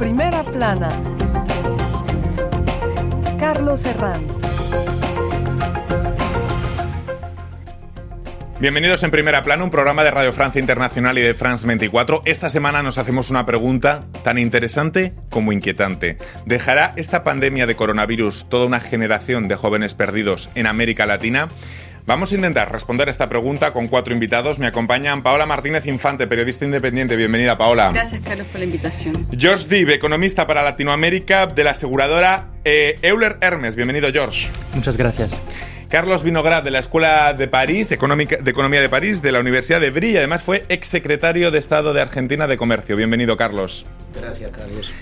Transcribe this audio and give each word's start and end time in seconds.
Primera 0.00 0.42
plana. 0.42 0.88
Carlos 3.38 3.84
Herranz. 3.84 4.32
Bienvenidos 8.60 9.02
en 9.02 9.10
Primera 9.10 9.42
Plana, 9.42 9.62
un 9.62 9.70
programa 9.70 10.02
de 10.02 10.10
Radio 10.10 10.32
Francia 10.32 10.58
Internacional 10.58 11.18
y 11.18 11.20
de 11.20 11.34
France 11.34 11.66
24. 11.66 12.22
Esta 12.24 12.48
semana 12.48 12.82
nos 12.82 12.96
hacemos 12.96 13.28
una 13.28 13.44
pregunta 13.44 14.04
tan 14.24 14.38
interesante 14.38 15.12
como 15.28 15.52
inquietante. 15.52 16.16
¿Dejará 16.46 16.94
esta 16.96 17.22
pandemia 17.22 17.66
de 17.66 17.76
coronavirus 17.76 18.48
toda 18.48 18.64
una 18.64 18.80
generación 18.80 19.48
de 19.48 19.56
jóvenes 19.56 19.94
perdidos 19.94 20.48
en 20.54 20.66
América 20.66 21.04
Latina? 21.04 21.48
Vamos 22.06 22.32
a 22.32 22.34
intentar 22.34 22.72
responder 22.72 23.08
esta 23.08 23.28
pregunta 23.28 23.72
con 23.72 23.86
cuatro 23.86 24.12
invitados. 24.12 24.58
Me 24.58 24.66
acompañan 24.66 25.22
Paola 25.22 25.46
Martínez 25.46 25.86
Infante, 25.86 26.26
periodista 26.26 26.64
independiente. 26.64 27.16
Bienvenida, 27.16 27.56
Paola. 27.56 27.92
Gracias, 27.92 28.20
Carlos, 28.24 28.46
por 28.48 28.58
la 28.58 28.64
invitación. 28.66 29.26
George 29.36 29.68
Deeb, 29.68 29.90
economista 29.90 30.46
para 30.46 30.62
Latinoamérica 30.62 31.46
de 31.46 31.64
la 31.64 31.70
aseguradora 31.70 32.48
eh, 32.64 32.98
Euler 33.02 33.38
Hermes. 33.40 33.76
Bienvenido, 33.76 34.10
George. 34.12 34.48
Muchas 34.74 34.96
gracias. 34.96 35.40
Carlos 35.88 36.22
Vinograd, 36.22 36.62
de 36.62 36.70
la 36.70 36.78
Escuela 36.78 37.34
de 37.34 37.48
París, 37.48 37.88
de 37.88 37.96
Economía 37.96 38.80
de 38.80 38.88
París, 38.88 39.22
de 39.22 39.32
la 39.32 39.40
Universidad 39.40 39.80
de 39.80 39.90
Brie, 39.90 40.18
además 40.18 40.40
fue 40.40 40.64
exsecretario 40.68 41.50
de 41.50 41.58
Estado 41.58 41.92
de 41.92 42.00
Argentina 42.00 42.46
de 42.46 42.56
Comercio. 42.56 42.94
Bienvenido, 42.94 43.36
Carlos. 43.36 43.84
Gracias, 44.14 44.50
Carlos. 44.52 44.92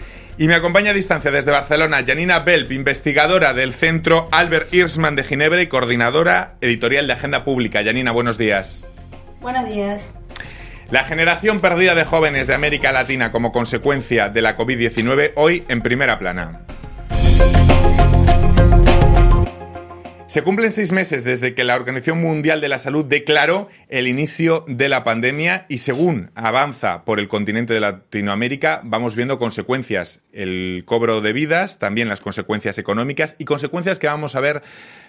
Y 0.41 0.47
me 0.47 0.55
acompaña 0.55 0.93
a 0.93 0.95
distancia 0.95 1.33
desde 1.33 1.51
Barcelona 1.51 2.05
Janina 2.07 2.39
Belp, 2.39 2.71
investigadora 2.71 3.55
del 3.55 3.75
Centro 3.75 4.29
Albert 4.31 4.73
Hirschman 4.73 5.17
de 5.17 5.25
Ginebra 5.25 5.61
y 5.61 5.67
coordinadora 5.67 6.55
editorial 6.61 7.09
de 7.09 7.15
Agenda 7.15 7.43
Pública. 7.43 7.83
Janina, 7.85 8.13
buenos 8.13 8.39
días. 8.39 8.85
Buenos 9.41 9.69
días. 9.69 10.15
La 10.93 11.03
generación 11.03 11.59
perdida 11.59 11.97
de 11.97 12.05
jóvenes 12.05 12.47
de 12.47 12.55
América 12.55 12.93
Latina 12.93 13.33
como 13.33 13.51
consecuencia 13.51 14.29
de 14.29 14.41
la 14.41 14.57
COVID-19 14.57 15.33
hoy 15.35 15.65
en 15.69 15.83
primera 15.83 16.21
plana. 16.21 16.61
Se 20.29 20.43
cumplen 20.43 20.73
seis 20.73 20.93
meses 20.93 21.25
desde 21.25 21.55
que 21.55 21.65
la 21.65 21.75
Organización 21.75 22.21
Mundial 22.21 22.61
de 22.61 22.69
la 22.69 22.79
Salud 22.79 23.03
declaró 23.03 23.71
el 23.89 24.07
inicio 24.07 24.63
de 24.69 24.91
la 24.91 25.03
pandemia 25.03 25.65
y 25.71 25.79
según 25.79 26.31
avanza 26.35 27.07
por 27.07 27.19
el 27.19 27.29
continente 27.29 27.73
de 27.73 27.81
Latinoamérica 27.81 28.83
vamos 28.85 29.17
viendo 29.17 29.39
consecuencias, 29.39 30.21
el 30.35 30.83
cobro 30.85 31.23
de 31.23 31.33
vidas, 31.33 31.79
también 31.79 32.11
las 32.11 32.21
consecuencias 32.21 32.77
económicas 32.77 33.37
y 33.39 33.47
consecuencias 33.47 33.99
que 33.99 34.07
vamos 34.07 34.35
a 34.35 34.41
ver 34.41 34.63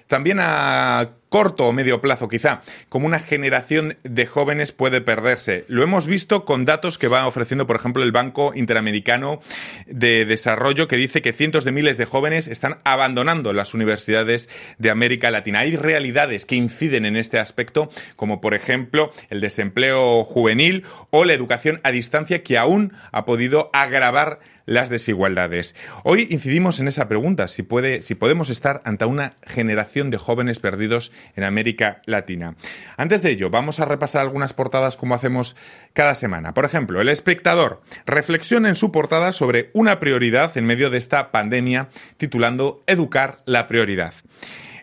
también 0.10 0.40
a 0.42 1.12
corto 1.30 1.68
o 1.68 1.72
medio 1.72 2.02
plazo 2.02 2.28
quizá, 2.28 2.62
como 2.90 3.06
una 3.06 3.20
generación 3.20 3.98
de 4.04 4.26
jóvenes 4.26 4.72
puede 4.72 5.02
perderse. 5.02 5.64
Lo 5.68 5.84
hemos 5.84 6.08
visto 6.08 6.44
con 6.44 6.66
datos 6.66 6.98
que 6.98 7.08
va 7.08 7.28
ofreciendo, 7.28 7.68
por 7.68 7.76
ejemplo, 7.76 8.02
el 8.02 8.12
Banco 8.12 8.52
Interamericano 8.56 9.40
de 9.86 10.26
Desarrollo, 10.26 10.88
que 10.88 10.98
dice 10.98 11.22
que 11.22 11.32
cientos 11.32 11.64
de 11.64 11.72
miles 11.72 11.98
de 11.98 12.06
jóvenes 12.06 12.48
están 12.48 12.80
abandonando 12.84 13.54
las 13.54 13.76
universidades 13.76 14.50
de 14.80 14.90
América 14.90 15.30
Latina. 15.30 15.60
Hay 15.60 15.76
realidades 15.76 16.48
que 16.48 16.56
inciden 16.56 17.06
en 17.06 17.16
este 17.16 17.38
aspecto, 17.38 17.92
como 18.16 18.42
por 18.42 18.56
ejemplo 18.56 19.12
el 19.30 19.42
desempleo 19.42 20.24
juvenil 20.24 20.86
o 21.12 21.24
la 21.24 21.34
educación 21.34 21.80
a 21.84 21.92
distancia, 21.92 22.42
que 22.42 22.58
aún 22.58 22.94
ha 23.12 23.26
podido 23.26 23.70
agravar 23.74 24.40
las 24.70 24.90
desigualdades. 24.90 25.76
Hoy 26.04 26.28
incidimos 26.30 26.80
en 26.80 26.88
esa 26.88 27.08
pregunta, 27.08 27.48
si, 27.48 27.64
puede, 27.64 28.04
si 28.04 28.14
podemos 28.14 28.52
estar 28.52 28.84
ante 28.86 29.04
una 29.06 29.34
generación 29.48 29.99
de 30.04 30.18
jóvenes 30.18 30.60
perdidos 30.60 31.12
en 31.36 31.44
América 31.44 32.02
Latina. 32.06 32.56
Antes 32.96 33.22
de 33.22 33.32
ello, 33.32 33.50
vamos 33.50 33.82
a 33.82 33.86
repasar 33.86 34.22
algunas 34.22 34.54
portadas 34.54 34.96
como 34.96 35.16
hacemos 35.16 35.58
cada 35.92 36.16
semana. 36.16 36.54
Por 36.54 36.64
ejemplo, 36.64 37.02
El 37.02 37.10
Espectador 37.10 37.82
reflexiona 38.06 38.70
en 38.70 38.76
su 38.76 38.94
portada 38.94 39.34
sobre 39.34 39.70
una 39.74 40.00
prioridad 40.00 40.58
en 40.58 40.66
medio 40.66 40.90
de 40.90 40.98
esta 40.98 41.32
pandemia, 41.32 41.90
titulando 42.16 42.82
Educar 42.88 43.40
la 43.46 43.68
prioridad. 43.68 44.14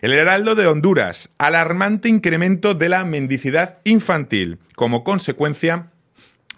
El 0.01 0.13
Heraldo 0.13 0.53
de 0.53 0.67
Honduras, 0.67 1.31
alarmante 1.39 2.07
incremento 2.07 2.75
de 2.75 2.89
la 2.89 3.03
mendicidad 3.03 3.79
infantil 3.83 4.59
como 4.75 5.03
consecuencia 5.03 5.87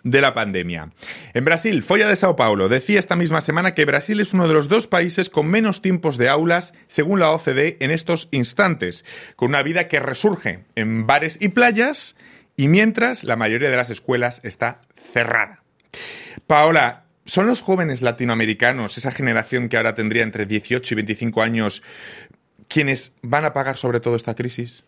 de 0.04 0.22
la 0.22 0.34
pandemia. 0.34 0.92
En 1.34 1.46
Brasil, 1.46 1.84
Folla 1.84 2.08
de 2.08 2.16
Sao 2.16 2.36
Paulo 2.36 2.70
decía 2.70 3.00
esta 3.00 3.16
misma 3.16 3.42
semana 3.42 3.74
que 3.74 3.86
Brasil 3.86 4.20
es 4.20 4.34
uno 4.34 4.48
de 4.48 4.54
los 4.54 4.70
dos 4.70 4.88
países 4.88 5.30
con 5.30 5.48
menos 5.48 5.82
tiempos 5.82 6.18
de 6.18 6.30
aulas, 6.30 6.74
según 6.88 7.20
la 7.20 7.32
OCDE, 7.32 7.78
en 7.80 7.92
estos 7.92 8.30
instantes, 8.32 9.06
con 9.36 9.50
una 9.50 9.64
vida 9.64 9.88
que 9.88 10.00
resurge 10.00 10.66
en 10.76 11.08
bares 11.08 11.38
y 11.42 11.50
playas, 11.50 12.16
y 12.56 12.68
mientras 12.68 13.24
la 13.24 13.36
mayoría 13.36 13.70
de 13.70 13.78
las 13.78 13.90
escuelas 13.90 14.42
está 14.44 14.82
cerrada. 15.14 15.64
Paola, 16.48 17.06
¿son 17.26 17.48
los 17.48 17.62
jóvenes 17.62 18.02
latinoamericanos, 18.02 18.98
esa 18.98 19.12
generación 19.12 19.70
que 19.70 19.78
ahora 19.78 19.96
tendría 19.96 20.24
entre 20.24 20.46
18 20.46 20.94
y 20.94 20.96
25 20.96 21.42
años, 21.42 21.84
quienes 22.68 23.14
van 23.22 23.46
a 23.46 23.54
pagar 23.54 23.78
sobre 23.78 24.00
todo 24.00 24.16
esta 24.16 24.36
crisis? 24.36 24.86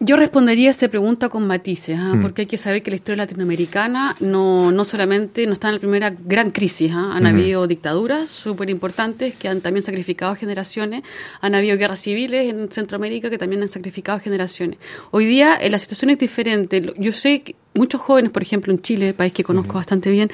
Yo 0.00 0.16
respondería 0.16 0.68
a 0.68 0.70
esta 0.70 0.86
pregunta 0.86 1.28
con 1.28 1.44
matices, 1.48 1.98
¿ah? 1.98 2.14
mm. 2.14 2.22
porque 2.22 2.42
hay 2.42 2.46
que 2.46 2.56
saber 2.56 2.84
que 2.84 2.90
la 2.90 2.96
historia 2.96 3.24
latinoamericana 3.24 4.14
no, 4.20 4.70
no 4.70 4.84
solamente 4.84 5.44
no 5.46 5.54
está 5.54 5.68
en 5.68 5.74
la 5.74 5.80
primera 5.80 6.10
gran 6.10 6.52
crisis, 6.52 6.92
¿ah? 6.94 7.16
han 7.16 7.26
habido 7.26 7.66
dictaduras 7.66 8.30
súper 8.30 8.70
importantes 8.70 9.34
que 9.34 9.48
han 9.48 9.60
también 9.60 9.82
sacrificado 9.82 10.36
generaciones, 10.36 11.02
han 11.40 11.56
habido 11.56 11.76
guerras 11.76 11.98
civiles 11.98 12.48
en 12.48 12.70
Centroamérica 12.70 13.28
que 13.28 13.38
también 13.38 13.60
han 13.62 13.68
sacrificado 13.68 14.20
generaciones. 14.20 14.78
Hoy 15.10 15.26
día 15.26 15.56
eh, 15.56 15.68
la 15.68 15.80
situación 15.80 16.10
es 16.10 16.18
diferente. 16.18 16.94
Yo 16.96 17.12
sé 17.12 17.42
que 17.42 17.56
muchos 17.74 18.00
jóvenes, 18.00 18.30
por 18.30 18.42
ejemplo 18.42 18.72
en 18.72 18.80
Chile, 18.80 19.14
país 19.14 19.32
que 19.32 19.42
conozco 19.42 19.74
bastante 19.74 20.12
bien, 20.12 20.30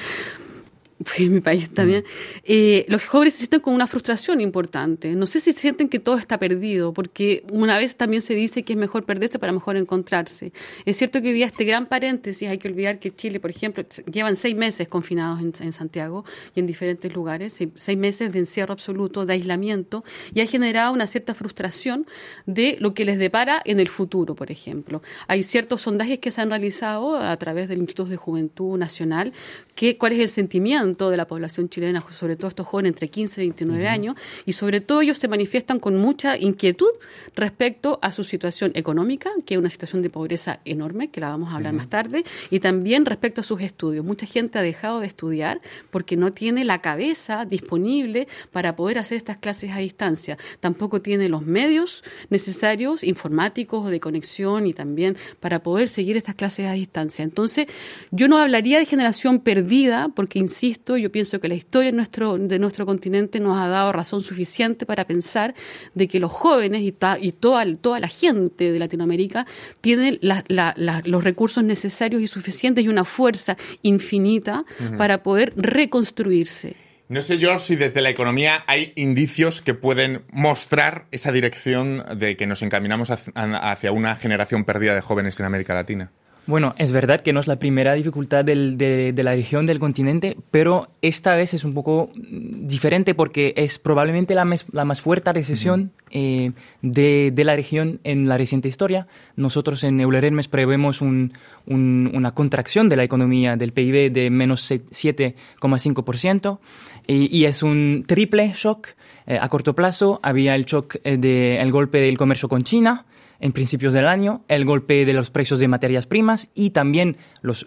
en 1.17 1.33
mi 1.33 1.41
país 1.41 1.69
también, 1.69 2.03
eh, 2.43 2.85
los 2.87 3.05
jóvenes 3.05 3.33
se 3.33 3.39
sienten 3.39 3.59
con 3.59 3.73
una 3.73 3.87
frustración 3.87 4.41
importante. 4.41 5.15
No 5.15 5.25
sé 5.25 5.39
si 5.39 5.53
sienten 5.53 5.89
que 5.89 5.99
todo 5.99 6.17
está 6.17 6.37
perdido, 6.37 6.93
porque 6.93 7.43
una 7.51 7.77
vez 7.77 7.95
también 7.95 8.21
se 8.21 8.33
dice 8.33 8.63
que 8.63 8.73
es 8.73 8.79
mejor 8.79 9.05
perderse 9.05 9.39
para 9.39 9.51
mejor 9.51 9.77
encontrarse. 9.77 10.51
Es 10.85 10.97
cierto 10.97 11.21
que 11.21 11.29
hoy 11.29 11.33
día 11.33 11.45
este 11.45 11.63
gran 11.63 11.85
paréntesis, 11.85 12.47
hay 12.47 12.57
que 12.57 12.67
olvidar 12.67 12.99
que 12.99 13.13
Chile, 13.13 13.39
por 13.39 13.49
ejemplo, 13.49 13.83
llevan 14.11 14.35
seis 14.35 14.55
meses 14.55 14.87
confinados 14.87 15.41
en, 15.41 15.73
Santiago 15.73 16.25
y 16.55 16.59
en 16.59 16.67
diferentes 16.67 17.13
lugares, 17.13 17.59
seis 17.75 17.97
meses 17.97 18.31
de 18.31 18.39
encierro 18.39 18.73
absoluto, 18.73 19.25
de 19.25 19.33
aislamiento, 19.33 20.03
y 20.33 20.41
ha 20.41 20.45
generado 20.45 20.93
una 20.93 21.07
cierta 21.07 21.33
frustración 21.33 22.05
de 22.45 22.77
lo 22.79 22.93
que 22.93 23.05
les 23.05 23.17
depara 23.17 23.61
en 23.65 23.79
el 23.79 23.89
futuro, 23.89 24.35
por 24.35 24.51
ejemplo. 24.51 25.01
Hay 25.27 25.43
ciertos 25.43 25.81
sondajes 25.81 26.19
que 26.19 26.31
se 26.31 26.41
han 26.41 26.49
realizado 26.49 27.17
a 27.17 27.35
través 27.37 27.67
del 27.67 27.79
Instituto 27.79 28.09
de 28.09 28.17
Juventud 28.17 28.77
Nacional, 28.77 29.33
que, 29.75 29.97
cuál 29.97 30.13
es 30.13 30.19
el 30.19 30.29
sentimiento 30.29 30.94
de 30.95 31.17
la 31.17 31.27
población 31.27 31.69
chilena, 31.69 32.03
sobre 32.09 32.35
todo 32.35 32.47
estos 32.47 32.65
jóvenes 32.65 32.91
entre 32.91 33.09
15 33.09 33.41
y 33.41 33.47
29 33.47 33.87
años, 33.87 34.15
y 34.45 34.53
sobre 34.53 34.81
todo 34.81 35.01
ellos 35.01 35.17
se 35.17 35.27
manifiestan 35.27 35.79
con 35.79 35.97
mucha 35.97 36.37
inquietud 36.37 36.89
respecto 37.35 37.99
a 38.01 38.11
su 38.11 38.23
situación 38.23 38.71
económica, 38.75 39.29
que 39.45 39.55
es 39.55 39.59
una 39.59 39.69
situación 39.69 40.01
de 40.01 40.09
pobreza 40.09 40.59
enorme, 40.65 41.09
que 41.09 41.21
la 41.21 41.29
vamos 41.29 41.51
a 41.51 41.57
hablar 41.57 41.73
más 41.73 41.89
tarde, 41.89 42.23
y 42.49 42.59
también 42.59 43.05
respecto 43.05 43.41
a 43.41 43.43
sus 43.43 43.61
estudios. 43.61 44.05
Mucha 44.05 44.25
gente 44.25 44.59
ha 44.59 44.61
dejado 44.61 44.99
de 44.99 45.07
estudiar 45.07 45.61
porque 45.91 46.17
no 46.17 46.31
tiene 46.31 46.63
la 46.63 46.81
cabeza 46.81 47.45
disponible 47.45 48.27
para 48.51 48.75
poder 48.75 48.97
hacer 48.99 49.17
estas 49.17 49.37
clases 49.37 49.71
a 49.71 49.79
distancia. 49.79 50.37
Tampoco 50.59 51.01
tiene 51.01 51.29
los 51.29 51.45
medios 51.45 52.03
necesarios, 52.29 53.03
informáticos, 53.03 53.89
de 53.89 53.99
conexión 53.99 54.67
y 54.67 54.73
también 54.73 55.17
para 55.39 55.63
poder 55.63 55.87
seguir 55.87 56.17
estas 56.17 56.35
clases 56.35 56.67
a 56.67 56.73
distancia. 56.73 57.23
Entonces, 57.23 57.67
yo 58.11 58.27
no 58.27 58.37
hablaría 58.37 58.79
de 58.79 58.85
generación 58.85 59.39
perdida, 59.39 60.09
porque 60.15 60.39
insisto, 60.39 60.84
yo 60.95 61.11
pienso 61.11 61.39
que 61.39 61.47
la 61.47 61.55
historia 61.55 61.91
de 61.91 61.97
nuestro, 61.97 62.37
de 62.37 62.59
nuestro 62.59 62.85
continente 62.85 63.39
nos 63.39 63.57
ha 63.57 63.67
dado 63.67 63.91
razón 63.91 64.21
suficiente 64.21 64.85
para 64.85 65.05
pensar 65.05 65.55
de 65.95 66.07
que 66.07 66.19
los 66.19 66.31
jóvenes 66.31 66.81
y, 66.81 66.95
y 67.21 67.31
toda, 67.31 67.65
toda 67.77 67.99
la 67.99 68.07
gente 68.07 68.71
de 68.71 68.79
Latinoamérica 68.79 69.45
tienen 69.81 70.19
los 70.21 71.23
recursos 71.23 71.63
necesarios 71.63 72.21
y 72.21 72.27
suficientes 72.27 72.83
y 72.83 72.87
una 72.87 73.03
fuerza 73.03 73.57
infinita 73.81 74.65
para 74.97 75.23
poder 75.23 75.53
reconstruirse. 75.55 76.75
No 77.07 77.21
sé, 77.21 77.37
George, 77.37 77.59
si 77.59 77.75
desde 77.75 78.01
la 78.01 78.09
economía 78.09 78.63
hay 78.65 78.91
indicios 78.95 79.61
que 79.61 79.75
pueden 79.75 80.23
mostrar 80.31 81.05
esa 81.11 81.31
dirección 81.31 82.03
de 82.17 82.35
que 82.35 82.47
nos 82.47 82.63
encaminamos 82.63 83.11
hacia 83.11 83.91
una 83.91 84.15
generación 84.15 84.65
perdida 84.65 84.95
de 84.95 85.01
jóvenes 85.01 85.39
en 85.39 85.45
América 85.45 85.75
Latina. 85.75 86.11
Bueno, 86.47 86.75
es 86.77 86.91
verdad 86.91 87.21
que 87.21 87.33
no 87.33 87.39
es 87.39 87.47
la 87.47 87.55
primera 87.57 87.93
dificultad 87.93 88.45
de, 88.45 89.13
la 89.17 89.33
región 89.33 89.65
del 89.65 89.79
continente, 89.79 90.37
pero 90.51 90.89
esta 91.01 91.35
vez 91.35 91.55
es 91.55 91.63
un 91.63 91.73
poco 91.73 92.11
diferente 92.15 93.15
porque 93.15 93.53
es 93.57 93.79
probablemente 93.79 94.35
la, 94.35 94.45
más 94.45 95.01
fuerte 95.01 95.33
recesión 95.33 95.91
eh, 96.11 96.51
de, 96.83 97.33
la 97.43 97.55
región 97.55 97.99
en 98.03 98.27
la 98.27 98.37
reciente 98.37 98.67
historia. 98.67 99.07
Nosotros 99.35 99.83
en 99.83 99.99
Euler 99.99 100.23
Hermes 100.23 100.47
prevemos 100.47 101.01
una 101.01 102.31
contracción 102.35 102.89
de 102.89 102.95
la 102.95 103.03
economía 103.03 103.55
del 103.55 103.73
PIB 103.73 104.11
de 104.11 104.29
menos 104.29 104.69
7,5% 104.69 106.59
y, 107.07 107.35
y, 107.35 107.45
es 107.45 107.63
un 107.63 108.03
triple 108.05 108.51
shock. 108.53 108.89
Eh, 109.27 109.39
a 109.41 109.49
corto 109.49 109.73
plazo 109.73 110.19
había 110.21 110.53
el 110.53 110.65
shock 110.65 110.97
eh, 111.03 111.17
del 111.17 111.71
golpe 111.71 111.99
del 111.99 112.17
comercio 112.17 112.47
con 112.47 112.63
China, 112.63 113.05
en 113.39 113.51
principios 113.51 113.93
del 113.93 114.07
año, 114.07 114.41
el 114.47 114.65
golpe 114.65 115.05
de 115.05 115.13
los 115.13 115.31
precios 115.31 115.59
de 115.59 115.67
materias 115.67 116.05
primas 116.05 116.47
y 116.53 116.71
también 116.71 117.17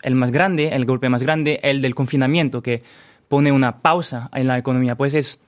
el 0.02 0.14
más 0.14 0.30
grande, 0.30 0.68
el 0.68 0.84
golpe 0.84 1.08
más 1.08 1.22
grande, 1.22 1.60
el 1.62 1.82
del 1.82 1.94
confinamiento, 1.94 2.62
que 2.62 2.82
pone 3.28 3.52
una 3.52 3.80
pausa 3.80 4.30
en 4.34 4.46
la 4.46 4.58
economía. 4.58 4.96
Pues 4.96 5.14
es 5.14 5.40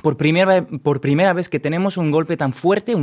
por 0.00 0.16
primera, 0.16 0.66
por 0.66 1.00
primera 1.00 1.34
vez 1.34 1.48
que 1.48 1.60
tenemos 1.60 1.98
un 1.98 2.10
golpe 2.10 2.36
tan 2.38 2.54
fuerte, 2.54 2.94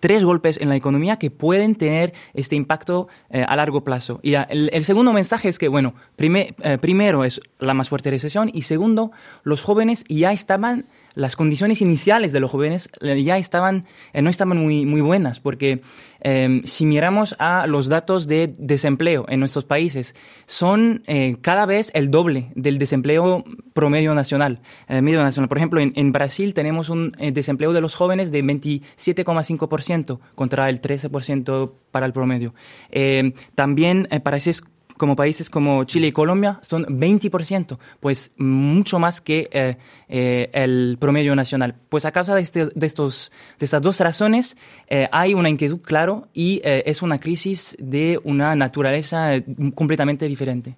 tres 0.00 0.24
golpes 0.24 0.58
en 0.60 0.68
la 0.68 0.76
economía 0.76 1.16
que 1.16 1.30
pueden 1.30 1.76
tener 1.76 2.12
este 2.34 2.56
impacto 2.56 3.06
eh, 3.30 3.44
a 3.46 3.54
largo 3.54 3.84
plazo. 3.84 4.18
Y 4.22 4.34
el, 4.34 4.84
segundo 4.84 5.12
mensaje 5.12 5.48
es 5.48 5.58
que, 5.58 5.68
bueno, 5.68 5.94
eh, 6.18 6.78
primero 6.80 7.24
es 7.24 7.40
la 7.60 7.74
más 7.74 7.88
fuerte 7.88 8.10
recesión 8.10 8.50
y 8.52 8.62
segundo, 8.62 9.12
los 9.44 9.62
jóvenes 9.62 10.04
ya 10.08 10.32
estaban 10.32 10.86
las 11.14 11.36
condiciones 11.36 11.80
iniciales 11.80 12.32
de 12.32 12.40
los 12.40 12.50
jóvenes 12.50 12.88
eh, 13.00 13.22
ya 13.22 13.38
estaban, 13.38 13.84
eh, 14.12 14.22
no 14.22 14.30
estaban 14.30 14.58
muy, 14.58 14.86
muy 14.86 15.00
buenas, 15.00 15.40
porque 15.40 15.82
em, 16.20 16.62
si 16.64 16.86
miramos 16.86 17.34
a 17.38 17.66
los 17.66 17.88
datos 17.88 18.26
de 18.26 18.54
desempleo 18.58 19.26
en 19.28 19.40
nuestros 19.40 19.64
países, 19.64 20.14
son 20.46 21.02
eh, 21.06 21.36
cada 21.40 21.66
vez 21.66 21.90
el 21.94 22.10
doble 22.10 22.50
del 22.54 22.78
desempleo 22.78 23.44
promedio 23.74 24.14
nacional. 24.14 24.60
medio 24.88 25.22
nacional. 25.22 25.48
Por 25.48 25.58
ejemplo, 25.58 25.80
en, 25.80 25.92
en 25.96 26.12
Brasil 26.12 26.54
tenemos 26.54 26.88
un 26.90 27.12
desempleo 27.32 27.72
de 27.72 27.80
los 27.80 27.94
jóvenes 27.94 28.30
de 28.30 28.44
27,5% 28.44 30.18
contra 30.34 30.68
el 30.68 30.80
13% 30.80 31.72
para 31.90 32.06
el 32.06 32.12
promedio. 32.12 32.54
Em, 32.90 33.32
también 33.54 34.08
países 34.22 34.62
como 34.96 35.16
países 35.16 35.50
como 35.50 35.84
Chile 35.84 36.08
y 36.08 36.12
Colombia 36.12 36.58
son 36.62 36.84
20%, 36.86 37.78
pues 38.00 38.32
mucho 38.36 38.98
más 38.98 39.20
que 39.20 39.48
eh, 39.52 39.76
eh, 40.08 40.50
el 40.52 40.96
promedio 41.00 41.34
nacional. 41.34 41.74
Pues 41.88 42.04
a 42.04 42.12
causa 42.12 42.34
de, 42.34 42.42
este, 42.42 42.66
de, 42.66 42.86
estos, 42.86 43.32
de 43.58 43.64
estas 43.64 43.82
dos 43.82 44.00
razones 44.00 44.56
eh, 44.88 45.08
hay 45.12 45.34
una 45.34 45.48
inquietud, 45.48 45.80
claro, 45.80 46.28
y 46.32 46.60
es 46.64 47.02
una 47.02 47.20
crisis 47.20 47.76
de 47.78 48.20
una 48.24 48.54
naturaleza 48.56 49.32
completamente 49.74 50.26
diferente. 50.28 50.76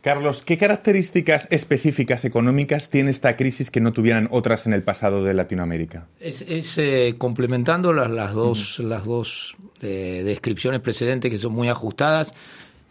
Carlos, 0.00 0.40
¿qué 0.40 0.56
características 0.56 1.46
específicas 1.50 2.24
económicas 2.24 2.88
tiene 2.88 3.10
esta 3.10 3.36
crisis 3.36 3.70
que 3.70 3.78
no 3.78 3.92
tuvieran 3.92 4.26
otras 4.30 4.66
en 4.66 4.72
el 4.72 4.82
pasado 4.82 5.22
de 5.22 5.34
Latinoamérica? 5.34 6.06
Es, 6.18 6.80
complementando 7.18 7.92
las, 7.92 8.10
las 8.10 8.32
dos, 8.32 8.78
las 8.78 9.04
dos 9.04 9.56
descripciones 9.82 10.80
precedentes 10.80 11.30
que 11.30 11.36
son 11.36 11.52
muy 11.52 11.68
ajustadas, 11.68 12.32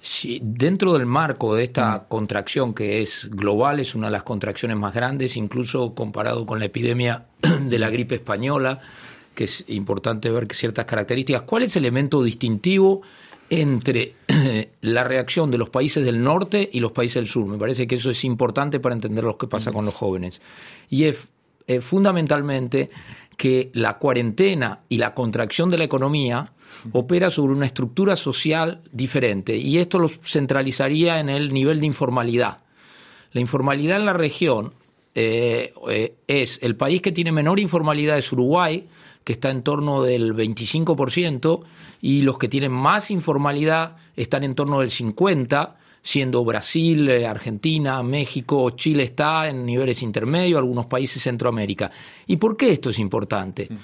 si 0.02 0.40
dentro 0.42 0.94
del 0.94 1.06
marco 1.06 1.56
de 1.56 1.64
esta 1.64 1.98
mm. 1.98 2.08
contracción 2.08 2.74
que 2.74 3.02
es 3.02 3.30
global, 3.32 3.80
es 3.80 3.96
una 3.96 4.08
de 4.08 4.12
las 4.12 4.24
contracciones 4.24 4.78
más 4.78 4.94
grandes, 4.94 5.36
incluso 5.36 5.94
comparado 5.94 6.46
con 6.46 6.60
la 6.60 6.66
epidemia 6.66 7.26
de 7.62 7.80
la 7.80 7.90
gripe 7.90 8.16
española, 8.16 8.80
que 9.36 9.46
es 9.46 9.66
importante 9.68 10.30
ver 10.30 10.48
ciertas 10.54 10.86
características. 10.86 11.44
¿Cuál 11.44 11.64
es 11.64 11.76
el 11.76 11.84
elemento 11.84 12.24
distintivo 12.24 13.02
entre 13.50 14.16
la 14.82 15.04
reacción 15.04 15.52
de 15.52 15.58
los 15.58 15.70
países 15.70 16.06
del 16.06 16.24
norte 16.24 16.70
y 16.72 16.80
los 16.80 16.92
países 16.92 17.16
del 17.16 17.28
sur? 17.28 17.46
Me 17.46 17.58
parece 17.58 17.86
que 17.86 17.96
eso 17.96 18.10
es 18.10 18.24
importante 18.24 18.80
para 18.80 18.96
entender 18.96 19.24
lo 19.24 19.38
que 19.38 19.48
pasa 19.48 19.72
mm. 19.72 19.74
con 19.74 19.86
los 19.86 19.96
jóvenes. 19.96 20.42
Y 20.90 21.04
es 21.06 21.28
fundamentalmente 21.82 22.90
que 23.40 23.72
la 23.74 24.00
cuarentena 24.00 24.82
y 24.90 24.98
la 24.98 25.14
contracción 25.14 25.70
de 25.70 25.78
la 25.78 25.86
economía 25.86 26.52
opera 26.92 27.30
sobre 27.30 27.54
una 27.54 27.66
estructura 27.66 28.18
social 28.18 28.82
diferente 28.92 29.56
y 29.56 29.78
esto 29.78 29.98
lo 29.98 30.10
centralizaría 30.10 31.22
en 31.22 31.30
el 31.30 31.54
nivel 31.54 31.80
de 31.80 31.86
informalidad. 31.86 32.58
La 33.32 33.40
informalidad 33.40 33.96
en 33.96 34.06
la 34.06 34.12
región 34.12 34.74
eh, 35.16 35.74
eh, 35.90 36.16
es 36.28 36.60
el 36.64 36.76
país 36.76 37.02
que 37.02 37.14
tiene 37.14 37.32
menor 37.32 37.62
informalidad 37.62 38.18
es 38.18 38.30
Uruguay, 38.34 38.90
que 39.24 39.32
está 39.32 39.52
en 39.52 39.64
torno 39.64 40.04
del 40.04 40.36
25%, 40.36 41.62
y 42.02 42.24
los 42.24 42.38
que 42.40 42.50
tienen 42.50 42.74
más 42.74 43.10
informalidad 43.10 43.96
están 44.18 44.44
en 44.44 44.54
torno 44.54 44.82
del 44.82 44.90
50%, 44.90 45.76
siendo 46.02 46.44
Brasil, 46.44 47.10
eh, 47.10 47.28
Argentina, 47.28 48.02
México, 48.04 48.70
Chile 48.72 49.04
está 49.04 49.50
en 49.50 49.66
niveles 49.66 50.02
intermedios, 50.02 50.58
algunos 50.58 50.86
países 50.86 51.22
Centroamérica. 51.22 51.92
¿Y 52.28 52.38
por 52.38 52.58
qué 52.58 52.72
esto 52.72 52.90
es 52.90 53.00
importante? 53.00 53.68
Mm. 53.70 53.76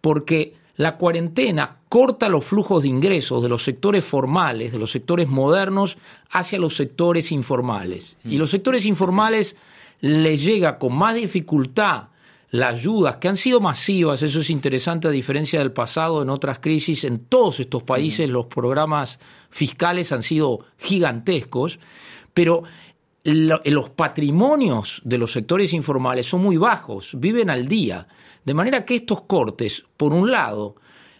Porque 0.00 0.54
la 0.76 0.96
cuarentena 0.96 1.76
corta 1.88 2.28
los 2.28 2.44
flujos 2.44 2.82
de 2.82 2.88
ingresos 2.88 3.42
de 3.42 3.48
los 3.48 3.62
sectores 3.62 4.04
formales, 4.04 4.72
de 4.72 4.78
los 4.78 4.90
sectores 4.90 5.28
modernos, 5.28 5.98
hacia 6.30 6.58
los 6.58 6.74
sectores 6.74 7.30
informales. 7.30 8.18
Y 8.24 8.36
los 8.36 8.50
sectores 8.50 8.84
informales 8.86 9.56
les 10.00 10.42
llega 10.42 10.78
con 10.78 10.94
más 10.94 11.14
dificultad 11.14 12.08
las 12.50 12.74
ayudas 12.74 13.16
que 13.16 13.26
han 13.26 13.36
sido 13.36 13.60
masivas, 13.60 14.22
eso 14.22 14.38
es 14.38 14.48
interesante 14.48 15.08
a 15.08 15.10
diferencia 15.10 15.58
del 15.58 15.72
pasado 15.72 16.22
en 16.22 16.30
otras 16.30 16.60
crisis, 16.60 17.02
en 17.02 17.18
todos 17.18 17.58
estos 17.58 17.82
países 17.82 18.30
los 18.30 18.46
programas 18.46 19.18
fiscales 19.54 20.10
han 20.10 20.24
sido 20.24 20.66
gigantescos, 20.78 21.78
pero 22.34 22.64
los 23.22 23.90
patrimonios 23.90 25.00
de 25.04 25.16
los 25.16 25.30
sectores 25.30 25.72
informales 25.72 26.26
son 26.26 26.42
muy 26.42 26.56
bajos, 26.56 27.12
viven 27.16 27.50
al 27.50 27.68
día. 27.68 28.08
De 28.44 28.52
manera 28.52 28.84
que 28.84 28.96
estos 28.96 29.20
cortes, 29.20 29.84
por 29.96 30.12
un 30.12 30.32
lado, 30.32 30.74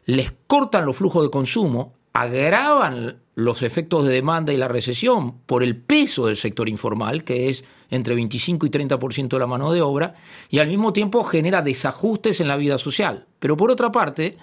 les 0.06 0.32
cortan 0.48 0.84
los 0.84 0.96
flujos 0.96 1.22
de 1.22 1.30
consumo, 1.30 1.94
agravan 2.12 3.18
los 3.36 3.62
efectos 3.62 4.04
de 4.04 4.14
demanda 4.14 4.52
y 4.52 4.56
la 4.56 4.66
recesión 4.66 5.38
por 5.46 5.62
el 5.62 5.76
peso 5.76 6.26
del 6.26 6.36
sector 6.36 6.68
informal, 6.68 7.22
que 7.22 7.48
es 7.48 7.64
entre 7.88 8.16
25 8.16 8.66
y 8.66 8.70
30% 8.70 9.28
de 9.28 9.38
la 9.38 9.46
mano 9.46 9.70
de 9.70 9.80
obra, 9.80 10.16
y 10.50 10.58
al 10.58 10.66
mismo 10.66 10.92
tiempo 10.92 11.22
genera 11.22 11.62
desajustes 11.62 12.40
en 12.40 12.48
la 12.48 12.56
vida 12.56 12.78
social. 12.78 13.26
Pero 13.38 13.56
por 13.56 13.70
otra 13.70 13.92
parte, 13.92 14.36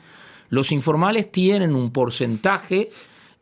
los 0.48 0.72
informales 0.72 1.30
tienen 1.30 1.76
un 1.76 1.92
porcentaje 1.92 2.90